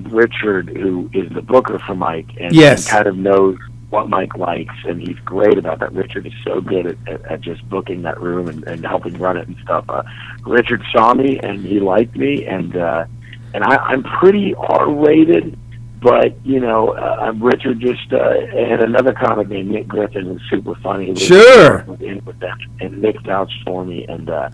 Richard, 0.10 0.70
who 0.70 1.10
is 1.14 1.32
the 1.32 1.42
booker 1.42 1.80
for 1.80 1.96
Mike, 1.96 2.28
and, 2.40 2.54
Yes. 2.54 2.86
and 2.86 2.92
kind 2.92 3.08
of 3.08 3.18
knows 3.18 3.58
what 3.94 4.10
Mike 4.10 4.36
likes, 4.36 4.74
and 4.86 5.00
he's 5.00 5.20
great 5.20 5.56
about 5.56 5.80
that. 5.80 5.94
Richard 5.94 6.26
is 6.26 6.34
so 6.44 6.60
good 6.60 6.88
at, 6.88 6.98
at, 7.08 7.26
at 7.32 7.42
just 7.42 7.68
booking 7.70 8.02
that 8.02 8.20
room 8.20 8.50
and, 8.50 8.64
and 8.68 8.84
helping 8.84 9.14
run 9.20 9.38
it 9.38 9.48
and 9.48 9.56
stuff. 9.64 9.86
Uh, 9.88 10.02
Richard 10.48 10.82
saw 10.92 11.14
me, 11.14 11.40
and 11.40 11.64
he 11.64 11.80
liked 11.80 12.16
me, 12.18 12.44
and 12.44 12.76
uh, 12.76 13.06
and 13.54 13.64
I, 13.64 13.76
I'm 13.76 14.02
pretty 14.02 14.56
R-rated. 14.56 15.60
But 16.02 16.44
you 16.44 16.60
know, 16.60 16.90
uh, 16.90 17.18
I'm 17.22 17.42
Richard 17.42 17.80
just 17.80 18.12
uh, 18.12 18.18
and 18.18 18.82
another 18.82 19.14
comic 19.14 19.48
named 19.48 19.70
Nick 19.70 19.88
Griffin 19.88 20.26
who's 20.26 20.42
super 20.50 20.74
funny. 20.82 21.16
Sure. 21.16 21.82
in 22.02 22.26
with 22.26 22.40
them, 22.40 22.58
and 22.82 23.00
Nick 23.00 23.22
vouched 23.22 23.64
for 23.64 23.86
me, 23.86 24.06
and 24.08 24.28
uh, 24.28 24.50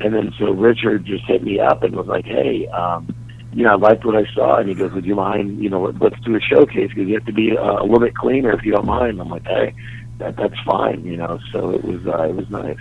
and 0.00 0.14
then 0.14 0.32
so 0.38 0.52
Richard 0.52 1.04
just 1.04 1.24
hit 1.24 1.42
me 1.42 1.58
up 1.58 1.82
and 1.82 1.96
was 1.96 2.06
like, 2.06 2.24
"Hey, 2.24 2.68
um, 2.68 3.12
you 3.52 3.64
know, 3.64 3.70
I 3.72 3.74
liked 3.76 4.04
what 4.04 4.16
I 4.16 4.26
saw," 4.34 4.56
and 4.58 4.68
he 4.68 4.74
goes, 4.74 4.92
"Would 4.92 5.06
you 5.06 5.14
mind? 5.14 5.62
You 5.62 5.70
know, 5.70 5.82
let- 5.82 6.00
let's 6.00 6.20
do 6.20 6.34
a 6.36 6.40
showcase 6.40 6.88
because 6.90 7.08
you 7.08 7.14
have 7.14 7.26
to 7.26 7.32
be 7.32 7.56
uh, 7.56 7.80
a 7.80 7.82
little 7.82 8.00
bit 8.00 8.14
cleaner 8.14 8.52
if 8.52 8.64
you 8.64 8.72
don't 8.72 8.86
mind." 8.86 9.20
I'm 9.20 9.28
like, 9.30 9.46
"Hey, 9.46 9.72
that 10.18 10.36
that's 10.36 10.58
fine," 10.64 11.04
you 11.04 11.16
know. 11.16 11.38
So 11.52 11.70
it 11.70 11.84
was 11.84 12.06
uh, 12.06 12.22
it 12.28 12.34
was 12.34 12.48
nice. 12.50 12.76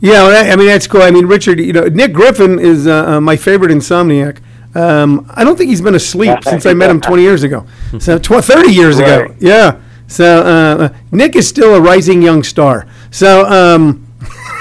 Yeah, 0.00 0.24
well, 0.26 0.52
I 0.52 0.56
mean 0.56 0.66
that's 0.66 0.86
cool. 0.88 1.02
I 1.02 1.10
mean 1.12 1.26
Richard, 1.26 1.60
you 1.60 1.72
know, 1.72 1.84
Nick 1.84 2.12
Griffin 2.12 2.58
is 2.58 2.86
uh, 2.88 3.04
uh, 3.06 3.20
my 3.20 3.36
favorite 3.36 3.70
insomniac. 3.70 4.38
Um, 4.74 5.30
I 5.34 5.44
don't 5.44 5.56
think 5.56 5.68
he's 5.70 5.80
been 5.82 5.94
asleep 5.94 6.38
since 6.44 6.66
I 6.66 6.72
met 6.74 6.90
him 6.90 7.00
20 7.00 7.22
years 7.22 7.42
ago. 7.44 7.66
So 8.00 8.18
tw- 8.18 8.42
30 8.42 8.72
years 8.72 8.98
ago. 8.98 9.32
Yeah. 9.38 9.80
So 10.08 10.38
uh, 10.42 10.84
uh, 10.84 10.88
Nick 11.12 11.36
is 11.36 11.46
still 11.46 11.74
a 11.76 11.80
rising 11.80 12.20
young 12.22 12.42
star. 12.42 12.86
So 13.12 13.44
um, 13.46 14.06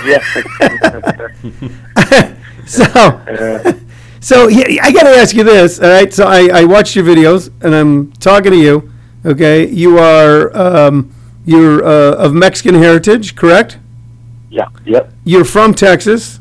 Yeah. 0.06 0.22
so 2.66 2.84
so 4.22 4.48
yeah, 4.48 4.82
I 4.84 4.92
got 4.94 5.04
to 5.04 5.10
ask 5.10 5.36
you 5.36 5.44
this. 5.44 5.80
All 5.80 5.90
right. 5.90 6.14
So 6.14 6.26
I, 6.26 6.62
I 6.62 6.64
watched 6.64 6.96
your 6.96 7.04
videos 7.06 7.52
and 7.62 7.76
I'm 7.76 8.12
talking 8.14 8.52
to 8.52 8.58
you. 8.58 8.90
Okay. 9.26 9.68
You 9.68 10.00
are 10.00 10.56
um, 10.58 11.14
you're 11.46 11.84
uh, 11.84 12.16
of 12.16 12.34
Mexican 12.34 12.76
heritage, 12.76 13.36
correct? 13.36 13.78
yeah. 14.50 14.68
Yep. 14.86 15.14
You're 15.26 15.46
from 15.46 15.74
Texas. 15.74 16.40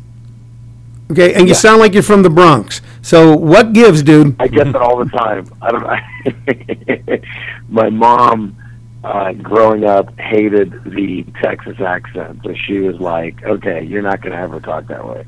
Okay, 1.11 1.35
and 1.35 1.43
you 1.49 1.55
Yeah. 1.55 1.55
sound 1.55 1.81
like 1.81 1.93
you're 1.93 2.05
from 2.05 2.23
the 2.23 2.31
Bronx. 2.31 2.81
So 3.03 3.35
what 3.37 3.73
gives, 3.73 4.01
dude? 4.03 4.37
I 4.39 4.47
get 4.47 4.73
that 4.73 4.77
all 4.81 4.97
the 5.05 5.11
time. 5.11 5.45
I 5.61 5.71
don't. 5.73 5.83
Know. 5.83 7.19
My 7.69 7.89
mom, 7.91 8.57
uh, 9.03 9.33
growing 9.33 9.85
up, 9.85 10.17
hated 10.21 10.85
the 10.85 11.25
Texas 11.43 11.81
accent, 11.81 12.41
so 12.45 12.55
she 12.55 12.79
was 12.81 13.01
like, 13.01 13.43
"Okay, 13.43 13.83
you're 13.85 14.03
not 14.03 14.21
going 14.21 14.33
to 14.33 14.39
ever 14.39 14.61
talk 14.61 14.87
that 14.87 15.05
way." 15.05 15.25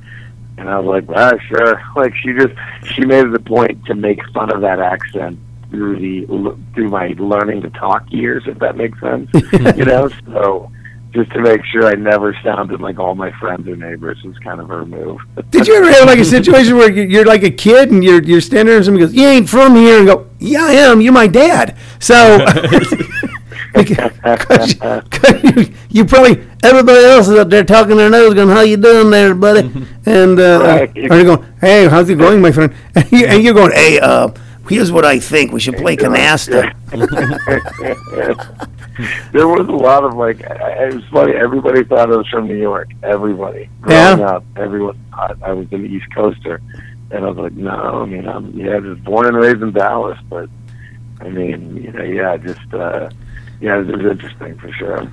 And 0.58 0.68
I 0.68 0.78
was 0.78 0.86
like, 1.06 1.16
"Ah, 1.16 1.32
sure." 1.48 1.80
Like 1.96 2.14
she 2.16 2.32
just 2.32 2.54
she 2.94 3.04
made 3.04 3.26
it 3.26 3.34
a 3.34 3.38
point 3.40 3.84
to 3.86 3.94
make 3.94 4.20
fun 4.32 4.52
of 4.54 4.60
that 4.62 4.78
accent 4.80 5.38
through 5.70 5.96
the 5.98 6.56
through 6.74 6.88
my 6.88 7.14
learning 7.18 7.62
to 7.62 7.70
talk 7.70 8.04
years, 8.12 8.44
if 8.46 8.58
that 8.58 8.76
makes 8.76 9.00
sense. 9.00 9.28
you 9.76 9.84
know, 9.84 10.08
so 10.26 10.70
just 11.12 11.30
to 11.32 11.40
make 11.40 11.62
sure 11.66 11.86
I 11.86 11.92
never 11.94 12.34
sounded 12.42 12.80
like 12.80 12.98
all 12.98 13.14
my 13.14 13.30
friends 13.38 13.68
or 13.68 13.76
neighbors 13.76 14.22
was 14.24 14.36
kind 14.38 14.60
of 14.60 14.68
her 14.68 14.86
move. 14.86 15.18
Did 15.50 15.66
you 15.66 15.74
ever 15.74 15.90
have 15.92 16.06
like 16.06 16.18
a 16.18 16.24
situation 16.36 16.76
where 16.78 16.90
you- 16.90 17.02
you're 17.02 17.26
like 17.26 17.42
a 17.42 17.50
kid 17.50 17.90
and 17.90 18.02
you're 18.04 18.22
you're 18.22 18.40
standing 18.40 18.66
there 18.68 18.76
and 18.76 18.84
somebody 18.84 19.04
goes, 19.06 19.14
"You 19.14 19.26
ain't 19.26 19.48
from 19.48 19.74
here," 19.76 19.98
and 19.98 20.06
go, 20.06 20.26
"Yeah, 20.38 20.64
I 20.64 20.72
am. 20.72 21.00
You're 21.00 21.12
my 21.12 21.26
dad." 21.26 21.76
So. 22.00 22.38
Cause, 23.74 24.74
cause 25.11 25.42
you, 25.44 25.74
you 25.88 26.04
probably 26.04 26.44
everybody 26.62 27.04
else 27.04 27.28
is 27.28 27.38
up 27.38 27.48
there 27.48 27.64
talking 27.64 27.96
their 27.96 28.11
nose, 28.11 28.35
going, 28.35 28.48
"How 28.48 28.61
you 28.61 28.76
doing 28.76 29.11
there, 29.11 29.35
buddy?" 29.35 29.70
And 30.06 30.38
uh, 30.38 30.61
Right. 30.62 31.11
or 31.11 31.16
you're 31.16 31.24
going, 31.37 31.54
"Hey, 31.61 31.88
how's 31.88 32.08
it 32.11 32.16
going, 32.18 32.40
my 32.40 32.52
friend?" 32.52 32.74
And, 32.94 33.11
you, 33.12 33.26
and 33.26 33.42
you're 33.42 33.54
going, 33.54 33.72
"Hey, 33.72 33.98
uh, 34.00 34.28
here's 34.68 34.92
what 34.92 35.04
I 35.04 35.18
think. 35.18 35.52
We 35.52 35.61
should 35.61 35.76
play 35.76 35.96
canasta." 35.96 36.72
there 39.32 39.48
was 39.48 39.66
a 39.68 39.72
lot 39.72 40.04
of 40.04 40.14
like 40.14 40.44
I- 40.50 40.87
it 40.88 40.94
was 40.94 41.04
funny. 41.06 41.32
Everybody 41.32 41.85
thought 41.85 42.12
I 42.12 42.16
was 42.16 42.28
from 42.28 42.46
New 42.46 42.56
York. 42.56 42.90
Everybody 43.02 43.68
Yeah? 43.88 44.16
growing 44.16 44.28
up, 44.30 44.44
everyone 44.56 44.98
thought 45.11 45.38
I 45.42 45.52
was 45.52 45.66
an 45.72 45.87
East 45.87 46.06
Coaster, 46.14 46.61
and 47.11 47.24
I 47.24 47.28
was 47.28 47.38
like, 47.38 47.52
no. 47.54 48.02
I 48.02 48.04
mean, 48.06 48.28
I'm 48.28 48.50
yeah, 48.52 48.78
just 48.80 49.02
born 49.04 49.26
and 49.26 49.37
raised 49.37 49.62
in 49.62 49.72
Dallas, 49.72 50.18
but 50.28 50.48
I 51.20 51.28
mean, 51.28 51.76
you 51.76 51.92
know, 51.92 52.02
yeah, 52.02 52.37
just 52.37 52.74
uh, 52.74 53.08
yeah, 53.62 53.79
it 53.79 53.87
was 53.87 54.05
interesting 54.05 54.59
for 54.59 54.70
sure. 54.72 55.09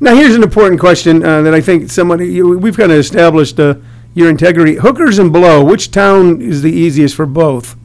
Now, 0.00 0.14
here's 0.14 0.34
an 0.34 0.42
important 0.42 0.80
question 0.80 1.22
uh, 1.22 1.42
that 1.42 1.52
I 1.52 1.60
think 1.60 1.90
somebody 1.90 2.26
you, 2.32 2.58
we've 2.58 2.76
kind 2.76 2.90
of 2.90 2.98
established 2.98 3.60
uh, 3.60 3.74
your 4.14 4.30
integrity. 4.30 4.76
Hookers 4.76 5.18
and 5.18 5.30
blow. 5.30 5.62
Which 5.62 5.90
town 5.90 6.40
is 6.40 6.62
the 6.62 6.72
easiest 6.72 7.14
for 7.14 7.26
both? 7.26 7.76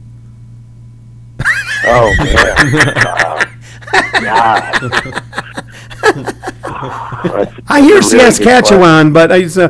Oh 1.88 2.12
man, 2.18 2.96
uh, 2.96 3.44
God. 6.62 7.52
I 7.68 7.80
hear 7.80 7.98
a 7.98 8.00
really 8.00 8.00
good 8.00 8.04
Saskatchewan, 8.04 9.12
but 9.12 9.30
I 9.30 9.42
just, 9.42 9.58
uh, 9.58 9.68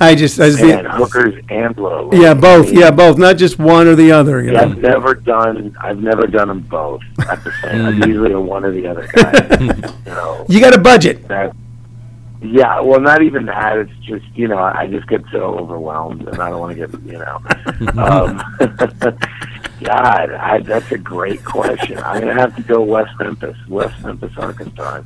I 0.00 0.14
just, 0.14 0.38
I 0.40 0.46
just 0.50 0.58
question. 0.58 0.84
Man, 0.84 0.84
hookers 0.96 1.44
and 1.48 1.74
blow. 1.76 2.10
yeah, 2.12 2.34
both, 2.34 2.72
yeah, 2.72 2.90
both, 2.90 3.18
not 3.18 3.36
just 3.36 3.58
one 3.58 3.86
or 3.86 3.94
the 3.94 4.12
other. 4.12 4.42
You 4.42 4.52
Yeah, 4.52 4.60
know? 4.64 4.72
I've 4.72 4.78
never 4.78 5.14
done. 5.14 5.76
I've 5.80 5.98
never 6.02 6.26
done 6.26 6.48
them 6.48 6.60
both 6.60 7.02
at 7.28 7.42
the 7.44 7.52
same. 7.62 7.84
I'm 7.86 8.02
usually 8.08 8.32
a 8.32 8.40
one 8.40 8.64
or 8.64 8.72
the 8.72 8.86
other 8.86 9.06
guy. 9.12 9.56
you 9.60 10.12
know. 10.12 10.44
You 10.48 10.60
got 10.60 10.74
a 10.74 10.78
budget. 10.80 11.26
That, 11.28 11.54
yeah, 12.42 12.80
well, 12.80 13.00
not 13.00 13.22
even 13.22 13.46
that. 13.46 13.78
It's 13.78 13.92
just 14.04 14.26
you 14.34 14.46
know, 14.48 14.58
I 14.58 14.86
just 14.86 15.08
get 15.08 15.22
so 15.32 15.58
overwhelmed, 15.58 16.28
and 16.28 16.38
I 16.40 16.50
don't 16.50 16.60
want 16.60 16.76
to 16.76 16.86
get 16.86 17.02
you 17.04 17.18
know. 17.18 17.40
Um, 17.98 18.42
God, 19.82 20.30
I, 20.32 20.60
that's 20.60 20.90
a 20.92 20.96
great 20.98 21.44
question. 21.44 21.98
I'm 21.98 22.20
gonna 22.20 22.32
have 22.40 22.56
to 22.56 22.62
go 22.62 22.80
West 22.82 23.12
Memphis, 23.18 23.56
West 23.68 24.02
Memphis, 24.02 24.32
Arkansas. 24.38 25.02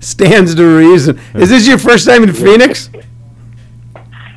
Stands 0.00 0.54
to 0.54 0.76
reason. 0.76 1.18
Is 1.34 1.50
this 1.50 1.66
your 1.66 1.78
first 1.78 2.06
time 2.06 2.22
in 2.22 2.32
Phoenix? 2.32 2.90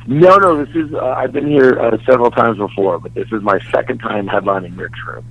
No, 0.06 0.36
no, 0.36 0.64
this 0.64 0.74
is. 0.74 0.92
Uh, 0.92 1.14
I've 1.16 1.32
been 1.32 1.46
here 1.46 1.78
uh, 1.78 1.96
several 2.04 2.30
times 2.30 2.58
before, 2.58 2.98
but 2.98 3.14
this 3.14 3.30
is 3.30 3.42
my 3.42 3.60
second 3.70 3.98
time 3.98 4.26
headlining 4.26 4.76
Rick's 4.76 4.98
Room, 5.06 5.24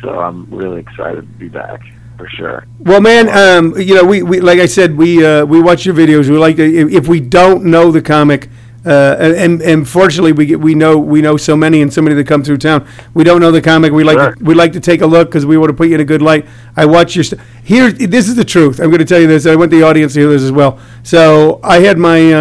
so 0.00 0.20
I'm 0.20 0.48
really 0.48 0.80
excited 0.80 1.22
to 1.22 1.38
be 1.38 1.48
back 1.48 1.82
for 2.16 2.28
sure. 2.28 2.64
Well, 2.78 3.00
man, 3.00 3.28
um, 3.28 3.76
you 3.80 3.96
know, 3.96 4.04
we, 4.04 4.22
we 4.22 4.40
like 4.40 4.60
I 4.60 4.66
said, 4.66 4.96
we 4.96 5.26
uh, 5.26 5.44
we 5.44 5.60
watch 5.60 5.84
your 5.84 5.94
videos. 5.94 6.28
We 6.28 6.38
like 6.38 6.54
to 6.56 6.62
if, 6.62 6.92
if 6.92 7.08
we 7.08 7.18
don't 7.18 7.64
know 7.64 7.90
the 7.90 8.02
comic, 8.02 8.48
uh, 8.84 9.16
and 9.20 9.62
and 9.62 9.88
fortunately 9.88 10.32
we 10.32 10.46
get 10.46 10.60
we 10.60 10.74
know 10.74 10.98
we 10.98 11.22
know 11.22 11.36
so 11.36 11.56
many 11.56 11.82
and 11.82 11.92
so 11.92 12.02
many 12.02 12.14
that 12.16 12.26
come 12.26 12.42
through 12.42 12.58
town. 12.58 12.86
We 13.14 13.22
don't 13.24 13.40
know 13.40 13.50
the 13.52 13.62
comic. 13.62 13.92
We 13.92 14.02
like 14.04 14.18
Sure. 14.18 14.34
to, 14.34 14.44
we 14.44 14.54
like 14.54 14.72
to 14.72 14.80
take 14.80 15.00
a 15.02 15.06
look 15.06 15.28
because 15.28 15.46
we 15.46 15.56
want 15.56 15.70
to 15.70 15.74
put 15.74 15.88
you 15.88 15.94
in 15.94 16.00
a 16.00 16.04
good 16.04 16.22
light. 16.22 16.46
I 16.76 16.84
watch 16.86 17.14
your 17.14 17.24
st- 17.24 17.40
here. 17.62 17.92
This 17.92 18.28
is 18.28 18.34
the 18.34 18.44
truth. 18.44 18.80
I'm 18.80 18.88
going 18.90 18.98
to 18.98 19.04
tell 19.04 19.20
you 19.20 19.26
this. 19.28 19.46
I 19.46 19.54
want 19.56 19.70
the 19.70 19.82
audience 19.84 20.14
to 20.14 20.20
hear 20.20 20.28
this 20.30 20.42
as 20.42 20.52
well. 20.52 20.78
So 21.04 21.60
I 21.62 21.80
had 21.80 21.96
my. 21.98 22.32
Uh, 22.32 22.38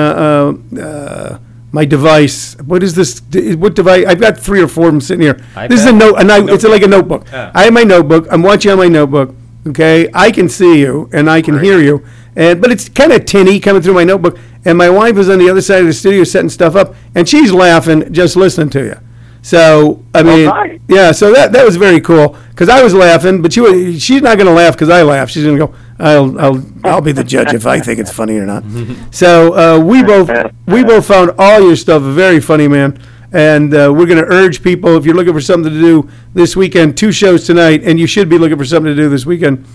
uh, 0.76 0.80
uh, 0.82 1.40
my 1.74 1.86
device. 1.86 2.58
What 2.66 2.84
is 2.84 2.96
this? 2.96 3.22
d- 3.22 3.56
What 3.56 3.76
device? 3.76 4.06
I've 4.06 4.20
got 4.20 4.38
three 4.38 4.62
or 4.62 4.68
four 4.68 4.88
of 4.88 4.94
them 4.94 5.00
sitting 5.00 5.22
here. 5.22 5.36
This 5.70 5.80
is 5.82 5.86
a 5.86 5.92
iPad? 5.92 5.98
note. 6.00 6.16
A 6.18 6.24
note. 6.26 6.50
It's 6.50 6.64
like 6.66 6.82
a 6.84 6.88
notebook. 6.88 7.26
Yeah. 7.32 7.50
I 7.56 7.64
have 7.64 7.74
my 7.74 7.84
notebook. 7.84 8.28
I'm 8.30 8.42
watching 8.44 8.72
on 8.74 8.78
my 8.78 8.90
notebook, 8.90 9.34
Okay, 9.68 10.10
I 10.14 10.32
can 10.32 10.50
see 10.50 10.80
you 10.80 11.08
and 11.14 11.30
I 11.30 11.42
can 11.42 11.60
hear 11.64 11.80
you, 11.80 12.04
and 12.36 12.62
but 12.62 12.72
it's 12.72 12.90
kind 12.90 13.12
of 13.12 13.26
tinny 13.26 13.60
coming 13.60 13.82
through 13.82 13.94
my 13.94 14.04
notebook. 14.04 14.38
And 14.64 14.78
my 14.78 14.90
wife 14.90 15.18
is 15.18 15.28
on 15.28 15.40
the 15.40 15.50
other 15.50 15.62
side 15.62 15.82
of 15.82 15.88
the 15.88 15.94
studio 15.94 16.24
setting 16.24 16.50
stuff 16.50 16.76
up, 16.76 16.94
and 17.16 17.28
she's 17.28 17.52
laughing 17.52 18.14
just 18.14 18.36
listening 18.36 18.70
to 18.72 18.84
you. 18.84 18.96
So 19.42 20.04
I 20.14 20.22
mean, 20.22 20.46
nice. 20.46 20.80
yeah. 20.88 21.12
So 21.12 21.34
that 21.34 21.52
that 21.54 21.66
was 21.66 21.76
very 21.76 22.00
cool 22.00 22.38
because 22.50 22.70
I 22.70 22.84
was 22.84 22.94
laughing, 22.94 23.42
but 23.42 23.52
she 23.54 23.60
was, 23.60 24.02
she's 24.02 24.22
not 24.22 24.38
going 24.38 24.46
to 24.48 24.54
laugh 24.54 24.76
because 24.76 24.90
I 24.90 25.02
laugh. 25.02 25.32
She's 25.32 25.44
going 25.44 25.58
to 25.58 25.68
go. 25.68 25.74
I'll 25.98 26.40
I'll 26.40 26.66
I'll 26.84 27.02
be 27.02 27.12
the 27.12 27.24
judge 27.24 27.54
if 27.54 27.66
I 27.66 27.80
think 27.80 28.00
it's 28.00 28.12
funny 28.12 28.38
or 28.38 28.46
not. 28.46 28.64
So 29.12 29.54
uh, 29.56 29.80
we 29.84 30.04
both 30.04 30.30
we 30.68 30.84
both 30.84 31.08
found 31.08 31.32
all 31.40 31.62
your 31.62 31.76
stuff 31.76 32.04
very 32.04 32.40
funny, 32.40 32.68
man. 32.68 33.02
And 33.34 33.74
uh, 33.74 33.92
we're 33.96 34.08
going 34.08 34.18
to 34.24 34.30
urge 34.30 34.62
people 34.62 34.98
if 34.98 35.06
you're 35.06 35.16
looking 35.16 35.34
for 35.34 35.40
something 35.42 35.72
to 35.72 35.80
do 35.80 36.10
this 36.34 36.56
weekend, 36.56 36.98
two 36.98 37.14
shows 37.14 37.46
tonight, 37.46 37.82
and 37.84 37.98
you 37.98 38.06
should 38.06 38.28
be 38.28 38.38
looking 38.38 38.58
for 38.58 38.66
something 38.66 38.94
to 38.94 39.02
do 39.02 39.10
this 39.10 39.26
weekend. 39.26 39.66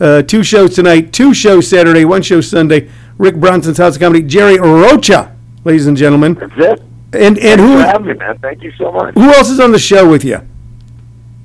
Uh, 0.00 0.22
two 0.22 0.42
shows 0.42 0.74
tonight, 0.74 1.12
two 1.12 1.32
shows 1.34 1.68
Saturday, 1.68 2.04
one 2.04 2.22
show 2.22 2.40
Sunday. 2.40 2.90
Rick 3.18 3.36
Bronson's 3.36 3.78
House 3.78 3.94
of 3.96 4.00
Comedy, 4.00 4.22
Jerry 4.24 4.58
Rocha, 4.58 5.36
ladies 5.64 5.86
and 5.86 5.96
gentlemen, 5.96 6.34
That's 6.34 6.52
it. 6.56 6.82
and 7.12 7.38
and 7.38 7.38
Thanks 7.38 7.62
who 7.62 7.76
for 7.78 7.82
having 7.86 8.06
me, 8.08 8.14
man. 8.14 8.38
Thank 8.38 8.62
you 8.62 8.72
so 8.78 8.90
much. 8.90 9.14
who 9.14 9.22
else 9.32 9.48
is 9.50 9.60
on 9.60 9.70
the 9.70 9.78
show 9.78 10.08
with 10.08 10.24
you? 10.24 10.38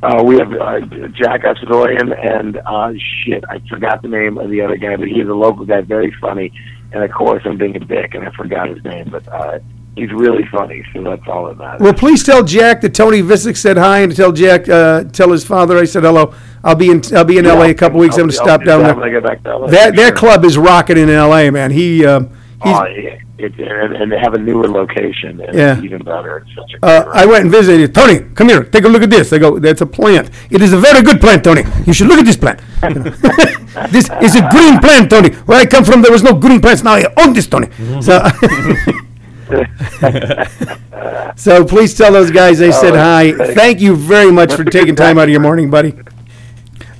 Uh, 0.02 0.24
we 0.24 0.38
have 0.38 0.52
uh, 0.54 0.80
Jack 1.10 1.42
Assadourian 1.44 2.16
and 2.26 2.58
uh, 2.66 2.94
shit, 3.24 3.44
I 3.50 3.60
forgot 3.68 4.02
the 4.02 4.08
name 4.08 4.38
of 4.38 4.50
the 4.50 4.62
other 4.62 4.78
guy, 4.78 4.96
but 4.96 5.08
he's 5.08 5.28
a 5.28 5.34
local 5.34 5.66
guy, 5.66 5.82
very 5.82 6.12
funny. 6.22 6.52
And 6.94 7.04
of 7.04 7.12
course, 7.12 7.42
I'm 7.46 7.58
being 7.58 7.76
a 7.76 7.80
dick, 7.80 8.14
and 8.14 8.24
I 8.28 8.32
forgot 8.32 8.70
his 8.70 8.84
name, 8.84 9.10
but 9.12 9.28
uh, 9.28 9.60
he's 9.98 10.12
really 10.14 10.46
funny, 10.52 10.84
so 10.94 11.04
that's 11.04 11.22
all 11.28 11.48
that 11.48 11.58
matters. 11.58 11.82
Well, 11.82 11.94
please 11.94 12.24
tell 12.24 12.44
Jack 12.44 12.82
that 12.82 12.94
Tony 12.94 13.22
Visick 13.22 13.58
said 13.58 13.78
hi, 13.78 14.00
and 14.00 14.16
tell 14.16 14.32
Jack, 14.32 14.70
uh, 14.70 15.04
tell 15.06 15.32
his 15.32 15.44
father 15.46 15.78
I 15.78 15.86
said 15.86 16.04
hello. 16.04 16.34
I'll 16.64 16.76
be 16.76 16.90
in 16.92 17.02
I'll 17.16 17.24
be 17.26 17.38
in 17.38 17.46
LA 17.46 17.66
a 17.66 17.74
couple 17.74 18.00
weeks. 18.00 18.16
I'm 18.16 18.22
going 18.24 18.32
to 18.32 18.38
I'll- 18.40 18.46
stop 18.46 18.60
I'll 18.62 18.66
down 18.66 18.80
that 18.84 18.88
there. 18.88 18.96
When 18.96 19.10
I 19.10 19.12
get 19.12 19.24
back 19.24 19.44
to 19.44 19.58
LA. 19.58 19.68
That 19.68 19.96
their 19.96 20.08
Sure. 20.08 20.16
club 20.18 20.46
is 20.46 20.58
rocking 20.58 20.98
in 20.98 21.10
LA, 21.10 21.50
man. 21.52 21.72
He 21.72 22.06
um, 22.06 22.30
he's. 22.64 22.76
Oh, 22.76 22.86
yeah. 22.86 23.18
It, 23.40 23.54
and, 23.60 23.96
and 23.96 24.12
they 24.12 24.18
have 24.18 24.34
a 24.34 24.40
newer 24.40 24.68
location, 24.68 25.40
and 25.42 25.56
Yeah. 25.56 25.80
even 25.84 26.02
better. 26.04 26.38
It's 26.40 26.56
such 26.56 26.74
a 26.82 26.84
Uh, 26.84 27.12
I 27.14 27.24
went 27.28 27.44
and 27.44 27.52
visited. 27.52 27.94
Tony, 27.94 28.22
come 28.34 28.50
here. 28.50 28.64
Take 28.64 28.84
a 28.84 28.88
look 28.88 29.04
at 29.04 29.12
this. 29.12 29.32
I 29.32 29.38
go, 29.38 29.60
that's 29.60 29.82
a 29.82 29.86
plant. 29.86 30.32
It 30.50 30.64
is 30.64 30.74
a 30.74 30.78
very 30.80 31.04
good 31.04 31.22
plant, 31.22 31.44
Tony. 31.44 31.62
You 31.86 31.94
should 31.94 32.08
look 32.08 32.18
at 32.20 32.26
this 32.26 32.38
plant. 32.38 32.60
This 33.92 34.10
is 34.24 34.36
a 34.36 34.42
green 34.50 34.80
plant, 34.80 35.12
Tony. 35.12 35.30
Where 35.46 35.60
I 35.60 35.68
come 35.68 35.84
from, 35.86 36.02
there 36.02 36.12
was 36.12 36.24
no 36.24 36.34
green 36.34 36.60
plants. 36.60 36.82
Now 36.84 36.94
I 36.96 37.06
own 37.18 37.34
this, 37.34 37.46
Tony. 37.46 37.68
So, 38.02 38.26
so 41.38 41.64
please 41.64 41.98
tell 41.98 42.12
those 42.12 42.32
guys 42.32 42.60
they 42.60 42.72
said 42.72 42.94
hi. 42.96 43.32
thanks. 43.32 43.54
Thank 43.54 43.80
you 43.82 43.96
very 43.96 44.32
much 44.32 44.54
for 44.54 44.64
taking 44.66 44.96
time 44.96 45.18
out 45.18 45.24
of 45.24 45.30
your 45.30 45.40
morning, 45.40 45.70
buddy. 45.70 45.94
All 45.94 46.02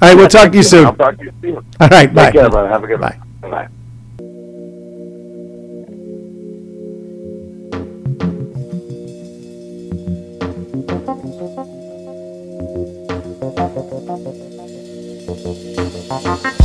right, 0.02 0.16
we'll 0.16 0.30
talk 0.30 0.52
to 0.52 0.58
you 0.58 0.64
soon. 0.64 0.86
I'll 0.86 0.96
talk 0.96 1.18
to 1.18 1.26
you 1.26 1.34
soon. 1.42 1.66
right, 1.82 2.14
bye. 2.14 2.26
Take 2.26 2.34
care, 2.34 2.50
brother. 2.50 2.70
Have 2.70 2.84
a 2.84 2.88
good 2.88 3.02
Bye. 3.02 3.20
one. 3.42 3.52
Bye. 3.52 3.68
Thank 16.10 16.62